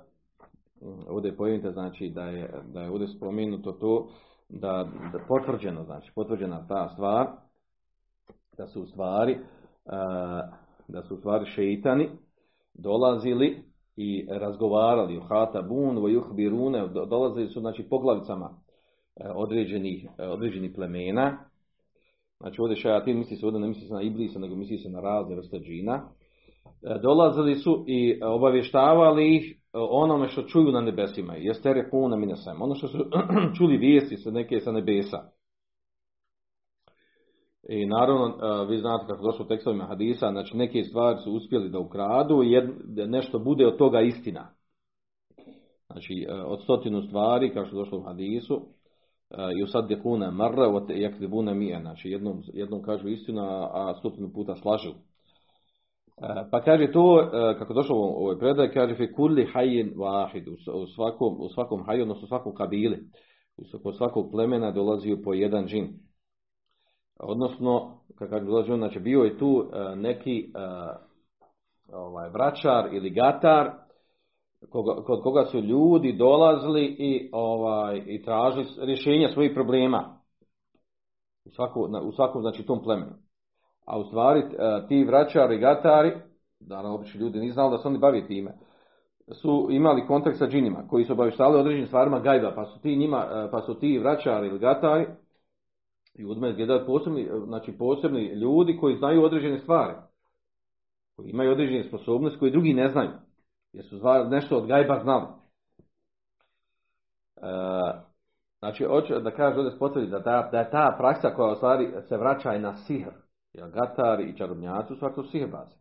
[1.08, 4.08] ovdje je pojenta znači da je, da je ovdje spomenuto to
[4.48, 7.26] da, da potvrđeno, znači potvrđena ta stvar,
[8.58, 9.38] da su stvari
[10.88, 12.08] da su stvari šeitani
[12.74, 13.64] dolazili
[13.96, 18.50] i razgovarali u hata bun, juhbirune, dolazili su znači poglavicama
[19.16, 21.38] e, određenih, e, određenih plemena.
[22.40, 25.00] Znači ovdje šajatin misli se ovdje ne misli se na iblisa, nego misli se na
[25.00, 26.08] razne vrste džina.
[26.82, 31.34] E, dolazili su i obavještavali ih onome što čuju na nebesima.
[31.34, 32.62] Jeste repuna minesem.
[32.62, 32.98] Ono što su
[33.58, 35.30] čuli vijesti sa neke sa nebesa.
[37.68, 41.78] I naravno, vi znate kako došlo u tekstovima hadisa, znači neke stvari su uspjeli da
[41.78, 42.60] ukradu i
[43.06, 44.48] nešto bude od toga istina.
[45.86, 48.60] Znači, od stotinu stvari, kao što došlo u hadisu,
[49.58, 50.90] i u sad dekuna marra, od
[51.54, 54.92] mije, znači jednom, jednom kažu istinu, a stotinu puta slažu.
[56.50, 61.36] Pa kaže to, kako došlo u ovoj predaj, kaže fi kulli hajin vahid, u svakom,
[61.40, 62.98] u svakom haju, odnosno u svakom kabili,
[63.84, 65.88] u svakog plemena dolazio po jedan džin.
[67.20, 70.58] Odnosno, kako dolazi on, znači bio je tu e, neki e,
[71.92, 73.70] ovaj, vraćar ili gatar
[75.06, 80.18] kod koga su ljudi dolazili i, ovaj, i tražili rješenja svojih problema
[81.44, 83.12] u, svaku, u svakom znači tom plemenu.
[83.86, 86.12] A u stvari e, ti vraćari gatari,
[86.60, 88.54] naravno obični ljudi nisu znali da se oni bavi time,
[89.42, 93.48] su imali kontakt sa džinima koji su obavještavali određenim stvarima gajba, pa su ti njima,
[93.52, 95.06] pa su ti vraćari ili gatari
[96.18, 99.94] ljudima izgledaju posebni, znači posebni ljudi koji znaju određene stvari.
[101.16, 103.10] Koji imaju određene sposobnosti koji drugi ne znaju.
[103.72, 104.00] Jer su
[104.30, 105.26] nešto od gajba znali.
[107.36, 107.50] E,
[108.58, 111.54] znači, hoću da kaže ovdje potvrdi da, ta, da je ta praksa koja
[112.08, 113.12] se vraća i na sihr.
[113.52, 115.76] Jer gatari i čarobnjaci su svakako sihrbazi.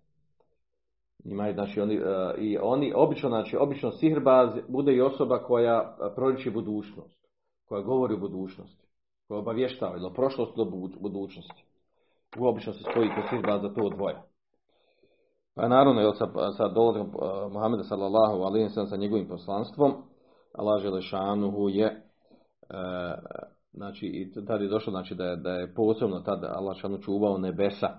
[1.26, 6.50] Imaju, znači, oni, e, i oni, obično, znači, obično sihrbaz bude i osoba koja proliči
[6.50, 7.24] budućnost.
[7.66, 8.83] Koja govori o budućnosti
[9.34, 10.66] koje obavještava ili o do
[11.00, 11.66] budućnosti.
[12.40, 14.22] U obično se spoji kod za to dvoje.
[15.56, 19.94] Pa naravno, je sa, sa dolazom uh, Muhammeda sallallahu alaihi sallam sa njegovim poslanstvom,
[20.54, 23.24] Allah Želešanuhu je uh,
[23.74, 27.38] znači i tada je došlo znači da je, da je posebno tada Allah šanu čuvao
[27.38, 27.90] nebesa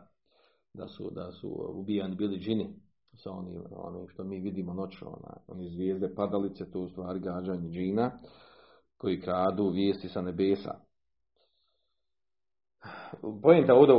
[0.75, 2.75] da su, da su ubijani bili džini
[3.15, 7.69] sa onim, onim što mi vidimo noćno, ona, oni zvijezde padalice, to u stvari gađanje
[7.71, 8.11] džina
[8.97, 10.75] koji kradu vijesti sa nebesa.
[13.43, 13.95] Pojenta ovdje,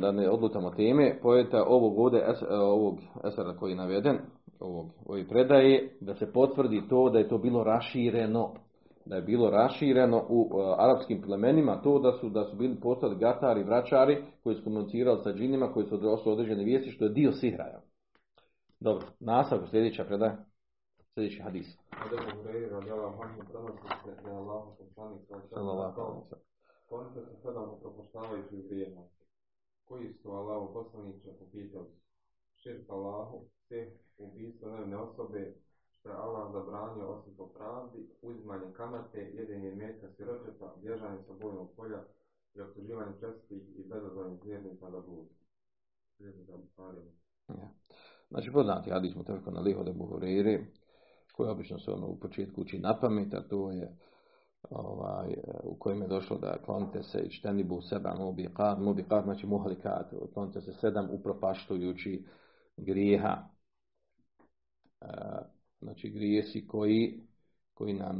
[0.00, 4.18] da ne odlutamo teme, pojenta ovog ovdje, ovog esera koji je naveden,
[4.60, 8.54] ovog, ove predaje, da se potvrdi to da je to bilo rašireno,
[9.04, 13.64] da je bilo rašireno u arapskim plemenima to da su, da su bili postali gatari,
[13.64, 17.80] vraćari koji su komunicirali sa džinima, koji su došli određene vijesti, što je dio sihraja.
[18.80, 20.36] Dobro, nastavku sljedeća predaja,
[21.14, 21.78] sljedeći hadis.
[25.50, 26.24] Sallallahu
[26.88, 29.24] Ponekad se sada propuštavajući vrijednosti.
[29.84, 31.86] Koji su Allahu poslaniče upitali
[32.54, 35.54] širk Allahu, sve ubijstvo nevne osobe,
[35.90, 41.70] što je Allah zabranio osim po pravdi, uzimanje kamate, jedenje mjeka siročeta, bježanje sa bojnog
[41.76, 42.04] polja
[42.54, 45.28] i optuživanje čestih i bezazvanih vjernika da budu.
[47.48, 47.68] Ja.
[48.28, 50.66] Znači poznati hadis mu tako na liho da buhuriri,
[51.32, 53.96] koji obično se ono u početku uči na pamet, a to je
[54.70, 60.14] ovaj, u kojem je došlo da klonite se i čtenibu seba mubiqat, mubiqat znači muhlikat,
[60.34, 62.24] klonite se sedam upropaštujući
[62.76, 63.36] grijeha.
[65.00, 65.06] E,
[65.80, 67.20] znači grijesi koji,
[67.74, 68.12] koji na,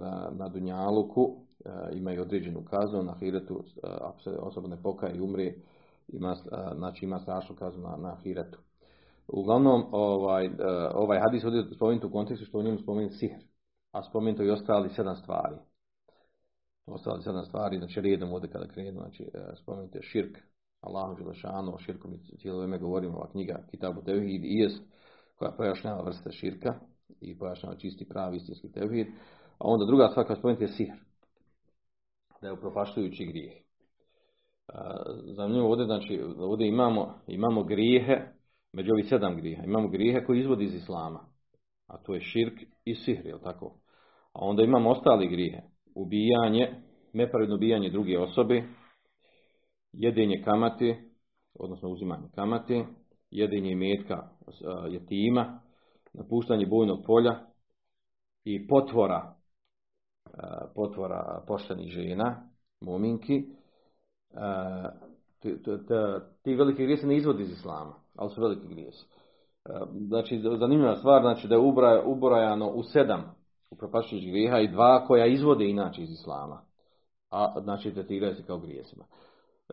[0.00, 3.64] na, na Dunjaluku e, imaju određenu kaznu, na Hiretu
[4.26, 5.54] e, osoba ne pokaje i umre,
[6.08, 6.34] ima,
[6.76, 8.58] znači ima strašnu kaznu na, na Hiretu.
[9.28, 10.50] Uglavnom, ovaj,
[10.94, 13.40] ovaj hadis ovdje spomenuti u kontekstu što u njemu spomenuti sihr,
[13.92, 15.56] a spomenuto i ostali sedam stvari
[16.86, 20.38] ostali sedam stvari, znači redom ovdje kada krenu, znači e, spomenute širk,
[20.80, 24.82] Allahu Želešanu, o širku mi cijelo vrijeme govorimo, ova knjiga Kitabu Tevhid i jest
[25.36, 26.74] koja pojašnjava vrste širka
[27.20, 29.06] i pojašnjava čisti pravi istinski tevhid,
[29.58, 30.96] a onda druga stvar koja spomenuti je sihr,
[32.40, 33.52] da je upropaštujući grijeh.
[33.52, 33.62] E,
[35.36, 38.20] zanimljivo ovdje, znači, ovdje imamo, imamo grijehe,
[38.72, 41.20] među ovih sedam grijeha, imamo grijehe koji izvodi iz Islama,
[41.86, 43.74] a to je širk i sihr, jel tako?
[44.32, 45.62] A onda imamo ostali grijehe,
[45.96, 46.74] ubijanje,
[47.12, 48.62] nepravedno ubijanje druge osobe,
[49.92, 50.96] jedenje kamate,
[51.54, 52.84] odnosno uzimanje kamate,
[53.30, 54.28] jedenje metka
[54.90, 55.60] jetima,
[56.12, 57.40] napuštanje bojnog polja
[58.44, 59.34] i potvora,
[60.74, 63.44] potvora poštenih žena, mominki,
[66.42, 69.06] ti veliki grijesi ne izvodi iz islama, ali su veliki grijesi.
[70.06, 73.36] Znači, zanimljiva stvar, znači da je ubrajano u sedam
[73.70, 76.60] upropašćujućih grijeha i dva koja izvode inače iz islama.
[77.30, 79.04] A znači tretiraju se kao grijesima.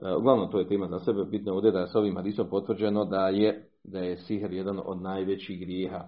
[0.01, 1.23] E, uglavnom, to je tema za sebe.
[1.23, 4.79] Bitno je ovdje da je s ovim hadisom potvrđeno da je, da je sihr jedan
[4.85, 6.07] od najvećih grijeha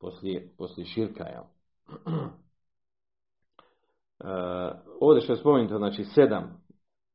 [0.00, 1.24] poslije, poslije širka.
[4.24, 4.26] E,
[5.00, 6.62] ovdje što je spomenuto, znači sedam,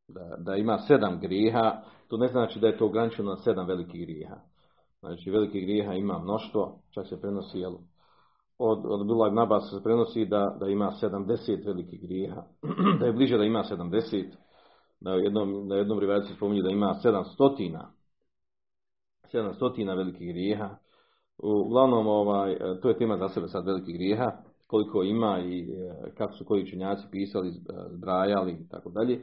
[0.07, 4.01] da, da ima sedam grijeha, to ne znači da je to ograničeno na sedam velikih
[4.01, 4.36] grijeha.
[4.99, 7.73] Znači, velikih grijeha ima mnoštvo, čak se prenosi, jel,
[8.58, 12.43] od, od Abdullah ibn Abbas se prenosi da, da ima 70 velikih grijeha,
[12.99, 14.26] da je bliže da ima 70,
[14.99, 17.80] da u jednom, da jednom rivajacu spominje da ima 700
[19.34, 20.70] 700 velikih grijeha.
[21.38, 24.32] Uglavnom, ovaj, to je tema za sebe sad velikih grijeha,
[24.68, 27.51] koliko ima i e, kako su koji učenjaci pisali,
[27.89, 29.14] zbrajali i tako dalje.
[29.14, 29.22] E,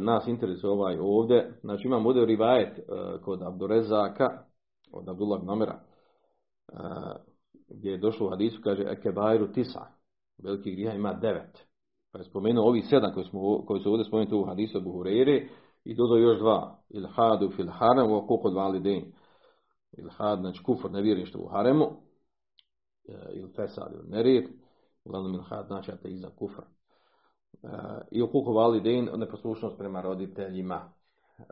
[0.00, 1.58] nas interesuje ovaj ovdje.
[1.60, 2.82] Znači imamo ovdje rivajet e,
[3.24, 4.28] kod Abdurezaka,
[4.92, 5.80] od Abdullah Nomera,
[7.74, 9.86] gdje je došlo u hadisu, kaže Ekebajru Tisa,
[10.42, 11.66] veliki grijeha ima devet.
[12.12, 15.04] Pa je spomenuo ovih sedam koji, smo, koji su ovdje spomenuti u hadisu Abu
[15.84, 16.78] i dodao još dva.
[16.88, 18.16] Il hadu fil harem u
[18.54, 19.12] validin.
[19.98, 20.88] Il had, znači kufr,
[21.26, 21.84] što u haremu.
[23.08, 24.44] E, il fesad, il nerijed.
[25.04, 26.62] Uglavnom il had, znači iza kufr.
[26.62, 27.68] E,
[28.10, 30.92] I okuku validin, neposlušnost prema roditeljima.
[31.38, 31.42] E,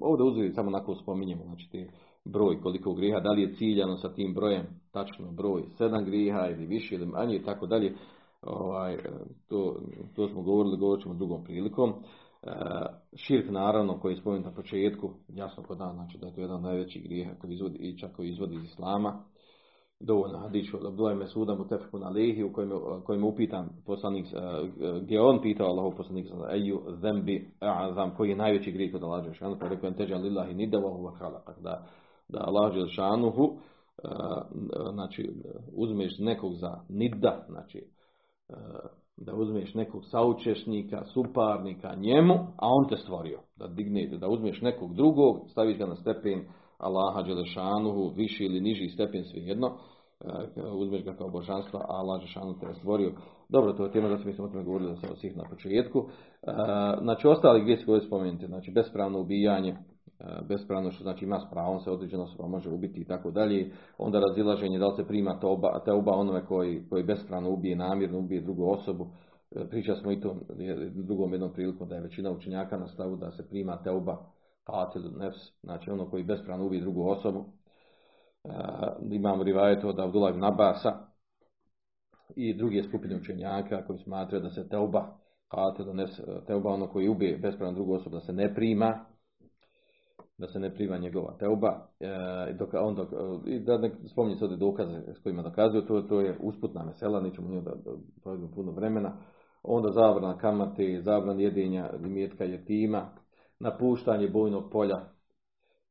[0.00, 1.68] ovdje uzeli samo onako spominjemo, znači
[2.26, 6.66] broj koliko griha, da li je ciljano sa tim brojem, tačno broj sedam griha ili
[6.66, 7.94] više ili manje i tako dalje.
[8.42, 8.96] Ovaj,
[9.48, 9.76] to,
[10.16, 11.90] to smo govorili, govorit ćemo drugom prilikom.
[11.90, 12.50] E,
[13.16, 16.56] širk naravno koji je spomenut na početku, jasno kod nas, znači da je to jedan
[16.56, 19.22] od najvećih grijeha koji izvodi, i čak koji izvodi iz Islama.
[20.00, 22.70] Dovoljno hadiću od Abdullah Mesuda mu tefku na lehi u kojem,
[23.04, 24.38] kojem upitan poslanik, e,
[25.02, 29.56] gdje on pitao Allahov poslanik eju zembi azam koji je najveći grijeh kod Allah Žešanu,
[29.60, 31.86] pa rekao teđa lillahi nidavahu wa da,
[32.28, 34.08] da Allah Žešanuhu e,
[34.92, 35.30] znači
[35.72, 37.82] uzmeš nekog za nidda, znači
[39.16, 43.40] da uzmeš nekog saučešnika, suparnika njemu, a on te stvorio.
[43.56, 46.44] Da digne, da uzmeš nekog drugog, staviš ga na stepen
[46.78, 49.76] Allaha Đelešanuhu, viši ili niži stepen svejedno,
[50.56, 53.12] e, uzmeš ga kao božanstva, a Allah Đelešanu te je stvorio.
[53.48, 55.98] Dobro, to je tema, da smo o tome govorili da sam svih na početku.
[55.98, 56.52] E,
[57.02, 59.76] znači, ostali gdje se spomenuti, znači bespravno ubijanje,
[60.20, 63.72] E, bespravno što znači ima s pravom se određena osoba može ubiti i tako dalje.
[63.98, 68.18] Onda razilaženje da li se prima oba, te oba onome koji, koji bespravno ubije, namjerno
[68.18, 69.06] ubije drugu osobu.
[69.50, 70.36] E, pričali smo i to
[70.94, 74.16] drugom jednom prilikom da je većina učenjaka na stavu da se prima te oba
[74.66, 77.44] qatil nefs, znači ono koji bespravno ubije drugu osobu.
[78.44, 78.50] E,
[79.10, 81.06] imamo rivajet od Abdullah ibn Abasa
[82.36, 85.18] i druge skupine učenjaka koji smatraju da se te oba
[85.50, 89.04] qatil nefs, te oba ono koji ubije bespravno drugu osobu da se ne prima
[90.38, 91.88] da se ne prima njegova teuba.
[92.00, 93.08] E, dok, on dok,
[93.46, 97.48] I da ne spominje ovdje dokaze s kojima dokazuju, to, to je usputna mesela, nećemo
[97.48, 97.70] nju da,
[98.36, 99.16] da puno vremena.
[99.62, 103.08] Onda zabrana kamate, zabrana jedinja limijetka jetima,
[103.60, 105.00] napuštanje bojnog polja.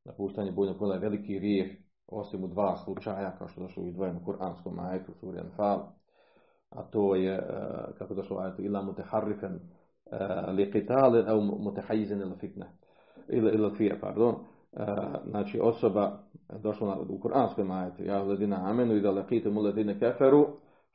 [0.05, 1.71] Napuštanje bojnog polja je veliki rijeh,
[2.07, 5.79] osim u dva slučaja, kao što došlo u izdvojenom kuranskom ajetu, suri Anfal.
[6.69, 7.43] A to je, e,
[7.97, 11.41] kako došlo u ajetu, ila muteharrifen e, li qitale au
[12.21, 12.65] ili fitne
[13.29, 14.35] ili, ili pardon,
[14.73, 14.85] e,
[15.29, 16.19] znači osoba
[16.63, 20.47] došla na, u Kur'anskom majetu, ja ledina amenu i da lakitu mu ledine keferu,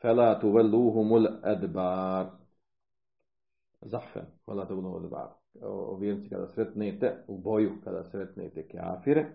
[0.03, 2.27] fela tu velluhumul edbar.
[3.83, 5.29] Zahfen, fela tu velluhumul edbar.
[5.63, 9.27] O, vjernici kada sretnete u boju, kada sretnete kafire,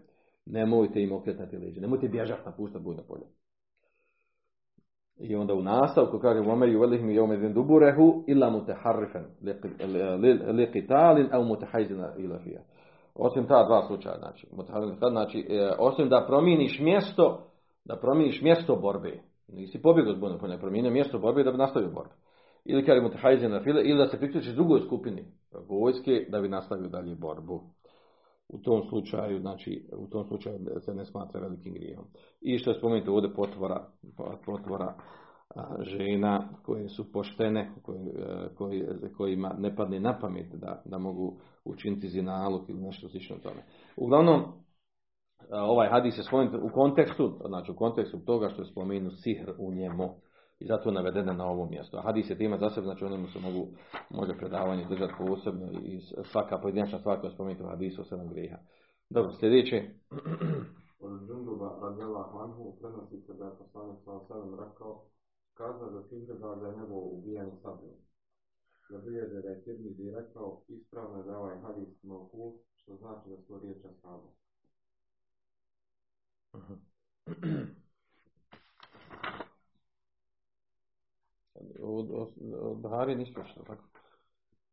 [0.45, 3.25] nemojte im okretati leđe, nemojte bježati napuštati bujno polje.
[5.17, 9.23] I onda u nastavku kaže Omer ju velih mi jome duburehu illa mutaharrifen
[10.51, 12.61] li qitalin au mutahajzina ila fija.
[13.15, 14.47] Osim ta dva slučaja, znači,
[15.09, 17.39] znači e, osim da promijeniš mjesto,
[17.85, 19.19] da promijeniš mjesto borbe.
[19.47, 22.13] Nisi pobjegao zbog ne pa promijenio mjesto borbe da bi nastavio borbu.
[22.65, 23.09] Ili kada mu
[23.49, 25.25] na file, ili da se priključiš drugoj skupini
[25.69, 27.61] vojske da bi nastavio dalje borbu.
[28.49, 32.05] U tom slučaju, znači, u tom slučaju se ne smatra velikim grijehom.
[32.41, 33.87] I što je spomenuto ovdje potvora,
[34.45, 34.93] potvora
[35.79, 37.71] žena koje su poštene,
[38.57, 43.63] koje, kojima ne padne na pamet da, da mogu učiniti zinalog ili nešto slično tome.
[43.97, 44.43] Uglavnom,
[45.51, 49.71] ovaj hadis je spomenut u kontekstu, znači u kontekstu toga što je spomenut sihr u
[49.71, 50.09] njemu
[50.59, 51.97] i zato je navedena na ovom mjestu.
[51.97, 53.67] A hadis je tema za sebe, znači o njemu se mogu,
[54.09, 55.99] može predavanje držati posebno i
[56.31, 58.57] svaka pojedinačna stvar koja je spomenuta u hadisu o sedam grijeha.
[59.09, 59.83] Dobro, sljedeće.
[60.99, 64.11] Od Džunduba radijallahu anhu prenosi se da je poslanik sa
[64.65, 65.01] rekao
[65.57, 67.95] kazao da Fihrba za njegovo ubijanje sabljom.
[68.89, 73.37] Za bilježe da je Tirmizi rekao ispravno je da ovaj hadis mogu, što znači da
[73.41, 74.29] su riječ ashaba.
[81.79, 83.83] Od, od, od Bahari ništa što tako.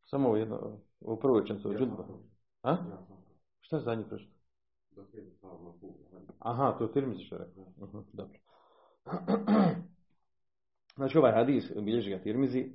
[0.05, 2.07] Samo u jedno, u prvoj čancu od Džudba.
[2.61, 2.71] A?
[2.71, 3.05] Ja
[3.61, 4.31] Šta je zadnji prošlo?
[6.39, 7.87] Aha, to je Tirmizi što je rekao.
[7.87, 8.39] Mhm, dobro.
[10.95, 12.71] Znači ovaj hadis, bilježi ga Tirmizi,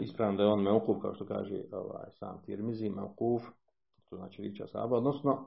[0.00, 3.42] ispravno da je on meukuf, kao što kaže ovaj, sam Tirmizi, meukuf,
[4.10, 5.44] to znači riča sahaba, odnosno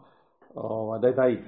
[0.55, 1.45] ovaj, da je daif.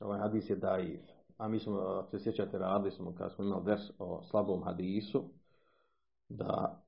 [0.00, 1.00] Ovaj hadis je daif.
[1.38, 5.22] A mi smo, ako se sjećate, radili smo, kad smo imali vers o slabom hadisu,
[6.28, 6.82] da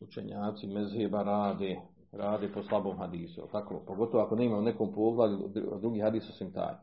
[0.00, 1.80] učenjaci mezheba rade,
[2.12, 3.48] rade po slabom hadisu.
[3.52, 5.48] Tako, pogotovo ako nema u nekom pogledu
[5.80, 6.74] drugi hadis osim taj.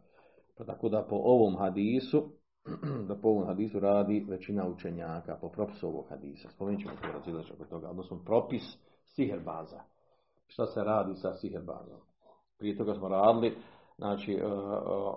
[0.58, 2.30] Pa tako da po ovom hadisu,
[3.08, 6.50] da po ovom hadisu radi većina učenjaka, po propisu ovog hadisa.
[6.50, 8.64] Spomenut ćemo to razilaženje oko toga, odnosno propis
[9.06, 9.80] siherbaza.
[10.48, 12.00] Šta se radi sa siherbazom?
[12.58, 13.58] Prije toga smo radili,
[13.98, 14.46] znači, e, e,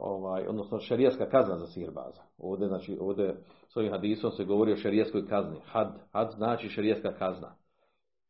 [0.00, 2.22] ovaj, odnosno šerijaska kazna za siherbaza.
[2.38, 3.36] Ovdje, znači, ovdje
[3.68, 5.60] s ovim hadisom se govori o šerijaskoj kazni.
[5.64, 7.54] Had, had znači šerijaska kazna.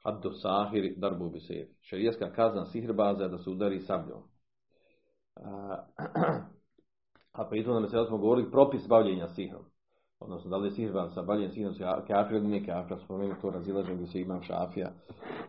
[0.04, 1.68] Had do sahir darbu se.
[1.80, 4.22] Šerijaska kazna sihrbaza je da se udari sabljom.
[7.40, 9.62] A, pritom nam se smo govorili propis bavljenja sihrom.
[10.20, 11.74] Odnosno, da li je sihrban sa bavljenjem sihrom
[12.06, 14.92] kafir ili nije kafir, spomenuo to razilaženje gdje se imam šafija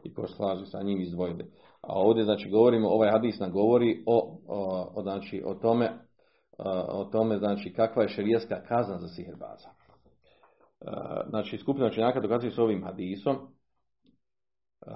[0.03, 1.51] i ko se slaže sa njim izdvojili.
[1.81, 5.91] A ovdje, znači, govorimo, ovaj hadis nam govori o, o, o, znači, o tome,
[6.89, 9.69] o tome, znači, kakva je šerijaska kazna za sihrbaza.
[11.29, 13.35] Znači, skupina učenjaka dokazuje s ovim hadisom,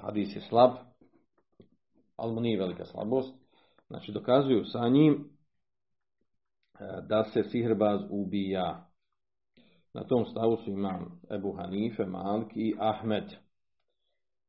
[0.02, 0.70] hadis je slab,
[2.16, 3.34] ali mu nije velika slabost.
[3.88, 5.35] Znači dokazuju sa njim
[7.08, 8.86] da se sihrbaz ubija.
[9.94, 13.24] Na tom stavu su imam Ebu Hanife, Malik i Ahmed.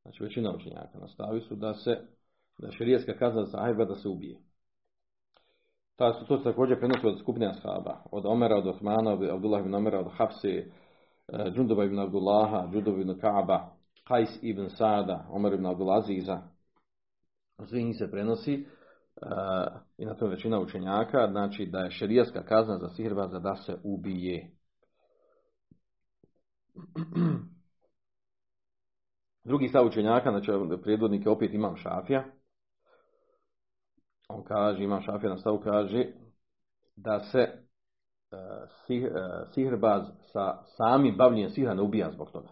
[0.01, 1.97] Znači većina učenjaka na stavi su da se
[2.57, 4.39] da širijeska kazna za sahibba da se ubije.
[5.95, 9.75] Ta su to također prenosi od skupine ashaba, od Omera, od Osmana, od Abdullah ibn
[9.75, 10.65] Omera, od Hafse,
[11.55, 13.69] Džunduba ibn Abdullaha, Džunduba ibn Kaaba,
[14.03, 16.41] Hajs ibn Sada, Omer ibn Abdulaziza,
[17.65, 18.65] svi njih se prenosi
[19.97, 24.51] i na to većina učenjaka, znači da je šerijaska kazna za sihrbaza da se ubije.
[29.47, 30.51] Drugi stav učenjaka, znači
[30.81, 32.23] prijedvodnik je opet imam šafija.
[34.29, 36.05] On kaže, imam šafija na stavu kaže
[36.95, 37.49] da se uh,
[38.85, 39.09] sih, uh,
[39.53, 40.03] sihrbaz
[40.33, 42.49] sa samim bavljenjem sihra ne ubija zbog toga.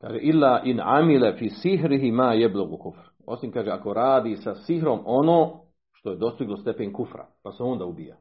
[0.00, 3.15] Kaže, illa in amile fi sihrihi ma jeblogu kufr.
[3.26, 5.60] Osim, kaže, ako radi sa sihrom ono
[5.92, 8.16] što je dostiglo stepen kufra, pa se onda ubija.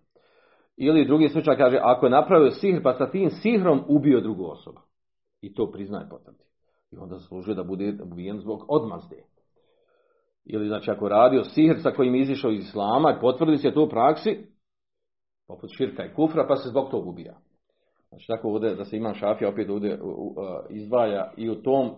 [0.78, 4.80] Ili drugi slučaj kaže, ako je napravio sihr, pa sa tim sihrom ubio drugu osobu.
[5.42, 6.44] I to priznaje potvrdi.
[6.92, 9.24] I onda zaslužuje da bude ubijen zbog odmazde.
[10.46, 13.84] Ili znači ako radio sihr sa kojim je izišao iz islama i potvrdi se to
[13.84, 14.48] u praksi,
[15.48, 17.38] poput širka i kufra, pa se zbog toga ubija.
[18.10, 20.00] Znači tako ovdje da se ima šafija opet ovdje
[20.70, 21.96] izdvaja i u tom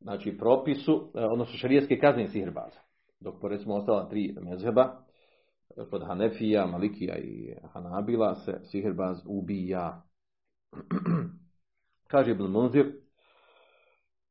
[0.00, 2.80] znači propisu, odnosno šarijeske kazne sihrbaza.
[3.20, 5.02] Dok po recimo ostala tri mezheba,
[5.90, 10.02] kod Hanefija, Malikija i Hanabila se sihrbaz ubija.
[12.10, 12.86] kaže Ibn Munzir,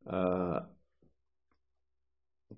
[0.05, 0.13] uh,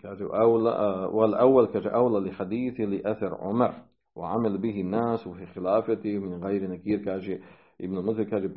[0.01, 3.73] kaže wal awwal kaže awla li hadithi li athar Umar
[4.15, 7.39] wa amil bihi nas fi khilafati min ghairi nakir kaže
[7.79, 8.49] Ibn Munzir kaže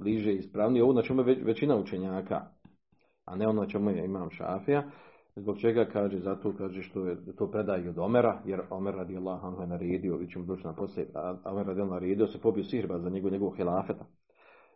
[0.00, 2.46] bliže ispravnije ovo na čemu većina učenjaka
[3.28, 4.82] a ne ono čemu je imam Šafija
[5.36, 9.60] zbog čega kaže zato kaže što je to predaje od Omera jer Omer radijallahu anhu
[9.60, 13.10] je naredio vi ćemo doći na poslije a Omer radijallahu naredio se pobio sihirba za
[13.10, 14.04] njegov njegovog hilafeta.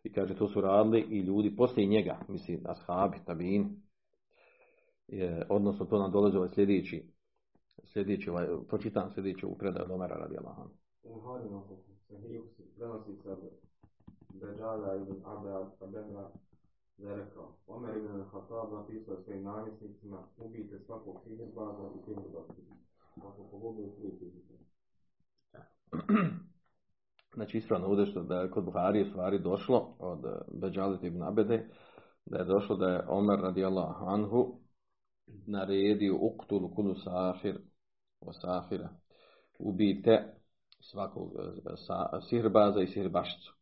[0.05, 3.77] I kaže to su radili i ljudi poslije njega misli ashabi tabin
[5.09, 7.13] je, odnosno to nam dolazi ovaj sljedeći
[7.85, 10.29] sljedeći ovaj, pročitam sljedeći u predaju Omera
[11.25, 11.63] Harinu
[12.57, 13.37] se prenosi sa
[14.41, 15.17] Beđala ibn
[15.81, 16.31] Abedra
[17.03, 22.53] da rekao Omer ibn Khattab napisao svojim namjesnicima ubijte svakog sihirbaza i sihirbaza.
[23.17, 24.65] Ako pogubili svi sihirbaza.
[27.35, 30.21] Znači ispravno ovdje što da je kod Buhari je stvari došlo od
[30.61, 31.69] Beđalit ibn Abede
[32.27, 34.59] da je došlo da je Omer radijallahu anhu
[35.47, 37.59] naredio uktulu kulu sahir
[38.21, 38.89] o sahira
[39.59, 40.35] ubijte
[40.91, 41.33] svakog
[41.87, 43.55] sa, sihirbaza i sihirbašicu.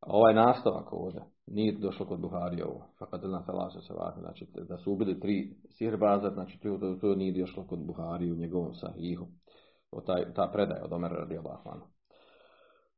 [0.00, 2.86] A ovaj nastavak ovdje nije došlo kod Buhari ovo.
[2.98, 3.94] Fakat na talasu se.
[4.20, 8.74] Znači da su ubili tri sihirbaza, znači to, to, nije došlo kod Buhari u njegovom
[8.74, 9.26] sahihu.
[9.90, 11.58] O taj, ta predaja od Omera radi Allah.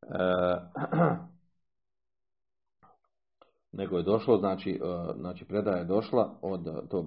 [0.03, 0.19] E,
[3.79, 4.81] nego je došlo, znači,
[5.17, 7.07] znači predaja je došla od to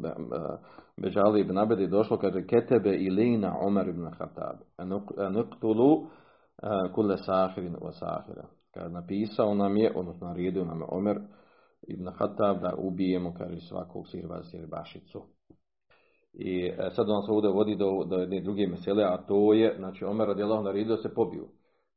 [1.01, 4.57] Beđali ibn Abed je došlo, kaže Ketebe ilina Omer ibn Khattab.
[5.31, 6.07] Nuktulu
[6.95, 8.58] kule sahirin wa sahira.
[8.73, 11.19] Kad napisao nam je, odnosno naredio nam je Omer
[11.87, 15.21] ibn Khattab da ubijemo, kaže svakog sirba sirbašicu.
[16.33, 19.75] I e, sad on se ovdje vodi do, do jedne druge mesele, a to je,
[19.77, 21.47] znači Omer radijallahu naredio se pobiju.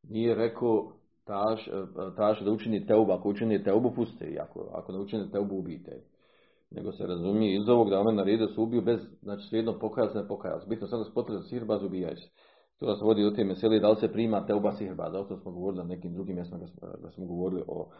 [0.08, 0.92] Nije rekao
[1.24, 1.72] taš, e,
[2.16, 6.02] taš da učini teubu, ako učini teubu puste, ako, ako ne učini teubu ubijte.
[6.70, 10.18] Nego se razumije iz ovog da Omer naredio se ubiju bez, znači svejedno pokaja se
[10.18, 10.60] ne pokaja.
[10.68, 12.28] Bitno sad da se potrebno sirbaz ubijaju se.
[12.82, 15.52] To da se vodi u te mesele, da li se prima teuba sirbaz, o smo
[15.52, 16.60] govorili na nekim drugim mjestima
[17.02, 17.90] da smo govorili o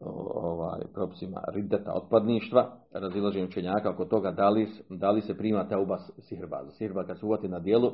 [0.00, 5.98] ovaj, propisima riddeta otpadništva, razilaženje učenjaka oko toga da li, da li se prima teuba
[6.18, 6.70] sihrbaza.
[6.70, 7.92] Sihrba kad se uvati na dijelu,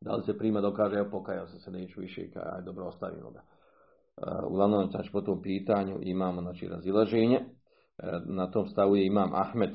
[0.00, 2.86] da li se prima dok kaže evo pokajao sam se, neću više kaj, aj dobro
[2.86, 3.42] ostavimo ga.
[4.16, 7.36] Uh, uglavnom, znači po tom pitanju imamo znači, razilaženje.
[7.38, 9.70] Uh, na tom stavu je imam Ahmed,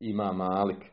[0.00, 0.84] ima Malik.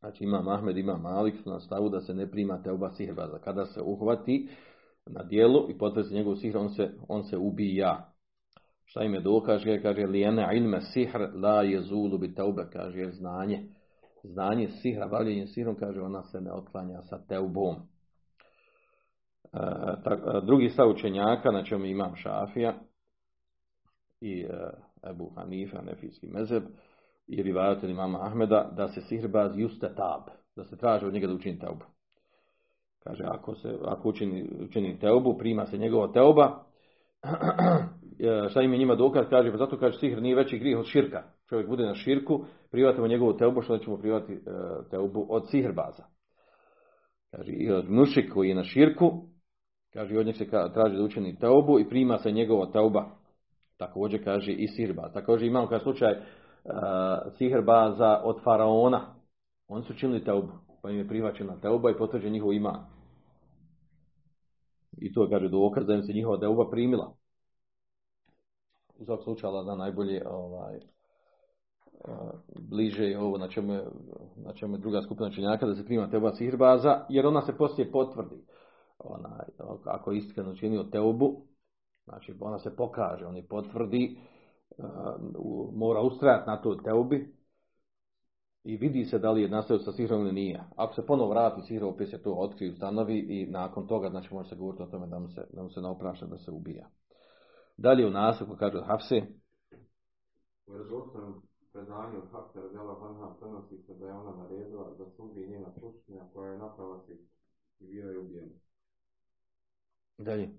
[0.00, 3.38] Znači imam Ahmed, ima Malik na stavu da se ne prima teuba sihrbaza.
[3.38, 4.48] Kada se uhvati
[5.06, 8.12] na dijelu i potvrdi njegov sihr, on se, on se ubija.
[8.84, 9.60] Šta im je dokaz?
[9.82, 13.64] Kaže, lijene ilme sihr la je zulu bi teube, kaže, znanje.
[14.24, 17.76] Znanje sihra, bavljenje sihrom, kaže, ona se ne otklanja sa teubom.
[19.52, 19.58] E,
[20.46, 22.74] drugi stav učenjaka, na čemu imam Šafija
[24.20, 24.48] i e,
[25.10, 26.62] Ebu Hanifa, Nefijski mezeb,
[27.30, 30.22] i rivajatelj imama Ahmeda, da se sihrbaz juste tab,
[30.56, 31.84] da se traži od njega da učini teubu.
[33.04, 36.64] Kaže, ako, se, ako učini, učini teubu, prima se njegova teuba,
[38.22, 40.86] E, šta im je njima dokaz, kaže, pa zato kaže sihr nije veći grijeh od
[40.86, 41.22] širka.
[41.48, 44.38] Čovjek bude na širku, privatimo njegovu teubu, što ćemo privati e,
[44.90, 46.04] teubu od sihrbaza.
[47.30, 49.12] Kaže, i od nušik koji je na širku,
[49.92, 53.06] kaže, od njeg se traži da učini teubu i prima se njegova teuba.
[53.78, 55.10] Također kaže i sihrba.
[55.12, 56.14] Također imamo kao slučaj
[57.38, 59.14] sihrbaza od faraona.
[59.68, 60.52] Oni su činili teubu,
[60.82, 62.86] pa im je prihvaćena teuba i potvrđen njihov iman.
[64.98, 67.12] I to kaže dokaz da im se njihova teuba primila
[69.00, 70.80] u svakog slučaju da najbolje ovaj,
[72.68, 73.84] bliže je ovo na čemu je,
[74.36, 77.92] na čemu je druga skupina činjaka da se prima teuba sihrbaza, jer ona se poslije
[77.92, 78.44] potvrdi.
[78.98, 79.44] Ona,
[79.84, 81.42] ako je iskreno činio teubu,
[82.04, 84.18] znači ona se pokaže, on je potvrdi,
[85.74, 87.34] mora ustrajati na toj teubi
[88.64, 90.64] i vidi se da li je nastavio sa sihrom ili nije.
[90.76, 94.48] Ako se ponovo vrati sihr, opet se to otkrije, ustanovi i nakon toga znači može
[94.48, 96.88] se govoriti o tome da mu se, da mu se naopraša da se ubija.
[97.76, 99.22] Dalje u nastavku kaže od Hafse.
[100.66, 101.42] U redostom
[101.72, 105.74] predanju od Hafse Radela Vanha prenosi se da je ona naredila da se ubije njena
[105.80, 107.12] tušnja koja je naprava se
[107.80, 108.50] i bio je ubijen.
[110.18, 110.50] Dalje.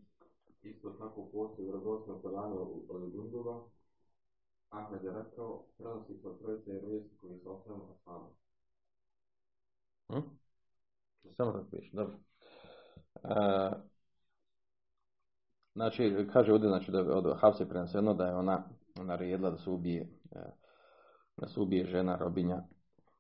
[0.61, 2.55] Isto tako postoji u redostom predanju
[2.89, 3.63] od Dundula.
[4.71, 7.85] Ahmed je rekao, prenosi se od trojice vijesti koji osnovno.
[10.07, 10.19] Hm?
[11.37, 12.15] Samo da piše, dobro.
[13.23, 13.91] Uh,
[15.75, 18.63] Znači, kaže ovdje, znači, da od Hafse preneseno da je ona
[18.95, 20.39] naredila da se ubije, e,
[21.37, 22.63] da se ubije žena robinja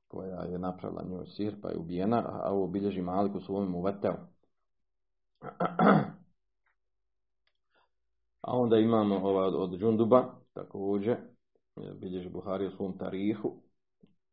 [0.07, 4.13] koja je napravila njoj sir, pa je ubijena, a ovo bilježi Malik u svom uveteu.
[8.41, 11.19] A onda imamo ova od Džunduba, također, e,
[11.75, 13.53] bilježi Buhari u svom tarihu,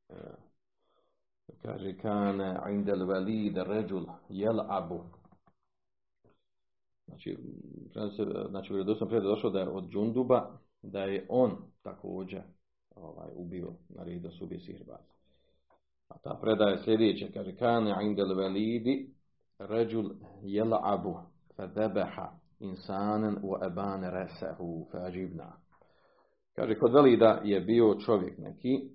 [0.08, 0.14] e,
[1.62, 5.04] kaže, kane indel velid ređul jel abu,
[7.08, 7.36] Znači,
[8.48, 12.42] znači vjerodostojno prije došlo da je od Džunduba, da je on također
[12.94, 15.00] ovaj, ubio, naredio se ubije sihrbaz.
[16.08, 19.10] A ta predaje sljedeće, kaže, kane indel velidi
[19.58, 20.10] ređul
[20.42, 21.16] jela abu
[21.56, 22.30] fedebeha
[22.60, 25.52] insanen u ebane resehu feđibna.
[26.58, 28.90] Kaže, kod velida je bio čovjek neki,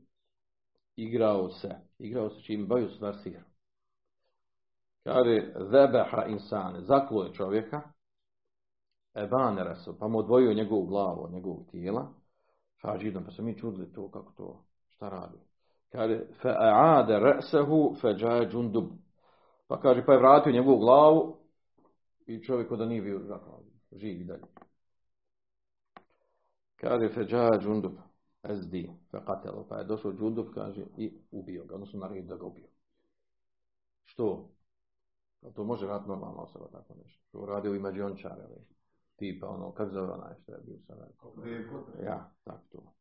[0.95, 3.41] igrao se, igrao se čim baju stvar sihr.
[5.03, 7.81] Kaže, zebeha insane, zaklo je čovjeka,
[9.15, 12.07] Ebane resu, pa mu odvojio njegovu glavu njegovog tijela.
[12.81, 15.37] Fađidom, pa se mi čudili to, kako to, šta radi.
[15.91, 18.85] Kaže, fa'ade resehu feđaje džundub.
[19.67, 21.37] Pa kaže, pa je vratio njegovu glavu
[22.25, 23.19] i čovjek da nije bio
[23.91, 24.43] živ i dalje.
[26.83, 27.93] Kaže, feđaje džundub.
[28.55, 28.73] SD,
[29.11, 29.65] feqatelo.
[29.69, 31.75] Pa je došao džundub, kaže, i ubio ga.
[31.75, 32.67] Odnosno, naredio da ga ubio.
[34.03, 34.49] Što?
[35.53, 37.23] To može raditi normalna osoba, tako nešto.
[37.31, 38.43] To radio i mađiončare
[39.15, 40.97] tipa ono, kako zove onaj što je bio sam
[42.05, 42.93] Ja, tako to.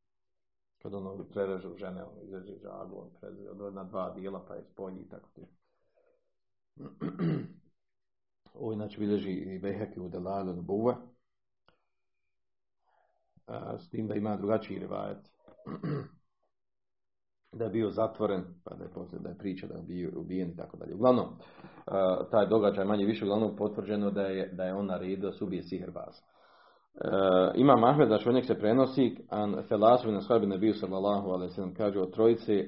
[0.83, 5.01] Kad ono prerežu žene, ono izađe žagu, on prereže na dva dijela pa je spolji
[5.01, 5.47] i tako ti.
[8.55, 10.95] Ovo inače bilježi i Beheki u Delalu Buve.
[13.79, 15.19] S tim da ima drugačiji rivajet.
[17.59, 18.91] da je bio zatvoren, pa da je,
[19.21, 20.95] da je priča da je bio ubijen i tako dalje.
[20.95, 21.27] Uglavnom,
[22.31, 25.63] taj događaj manje više uglavnom potvrđeno da je, da je on naredio da se ubije
[25.63, 26.15] sihrbaz.
[27.55, 31.75] Ima Mahmed, znači od njeg se prenosi, an felasu na ne bio sallallahu alaihi sallam,
[31.75, 32.65] kaže od trojice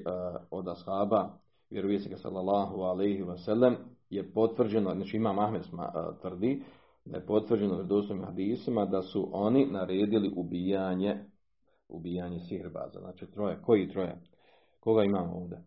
[0.51, 1.29] od ashaba
[1.69, 3.75] vjerovjesnika sallallahu alaihi wasallam
[4.09, 6.63] je potvrđeno, znači Imam Ahmed sma- a, tvrdi
[7.05, 11.25] da je potvrđeno vjerodostojnim hadisima da su oni naredili ubijanje
[11.89, 12.99] ubijanje sihrbaza.
[12.99, 13.61] Znači troje.
[13.61, 14.21] Koji troje?
[14.79, 15.63] Koga imamo ovdje?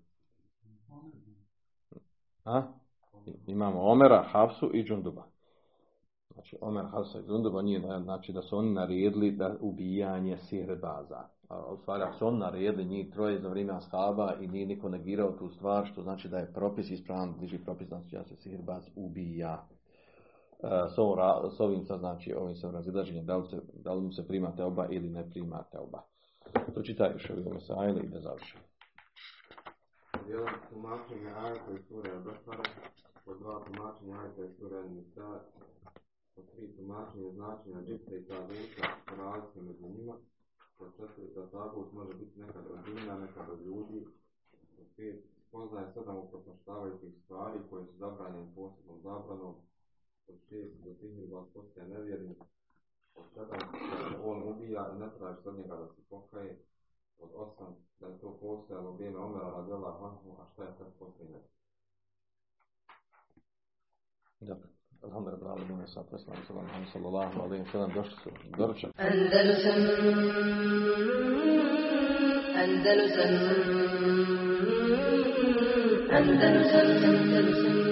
[2.45, 2.63] A?
[3.47, 5.25] Imamo Omera, Hafsu i Džunduba.
[6.33, 11.29] Znači Omer, Hafsa i Džunduba nije, znači da su oni naredili da ubijanje sihrbaza.
[11.49, 14.89] A u stvari, ako su oni naredili njih troje za vrijeme ashaba i nije niko
[14.89, 18.89] negirao tu stvar, što znači da je propis ispravan, bliži propis, znači da se sihirbaz
[18.97, 19.67] ubija.
[20.63, 20.99] E, s,
[21.57, 23.45] s ovim sad, znači, ovim sam razilaženjem, da li,
[23.75, 26.03] da li mu se primate oba ili ne primate oba.
[26.75, 28.61] To čitaj još ovdje Mesajle i da završim.
[30.29, 31.31] Jedan tumačenje
[31.75, 32.69] iz sure Al-Bekara,
[33.25, 34.17] po dva tumačenja
[37.87, 38.25] džipta i
[41.93, 42.89] može biti nekad od
[43.49, 44.07] od ljudi,
[44.77, 45.25] po pet
[45.95, 49.55] sedam upropaštavajućih stvari koje su zabranjene posebnom zabranom,
[50.49, 52.39] šest da sihirba postaje nevjernik,
[53.15, 56.59] po sedam da se on ubija i ne traži od njega da se pokaje,
[57.19, 61.41] od osam da je to postojalo vrijeme Omera radila Anhu, a šta je sad posljednje?
[64.41, 64.69] Dobro.
[65.03, 68.91] Alhamdulillah, rabbil alamin, salatu wassalamu ala Muhammad sallallahu alaihi wa sallam, došli su, doručak.
[68.97, 69.81] Andalusam
[72.63, 73.33] Andalusam
[76.11, 77.88] Andalusam Andalusam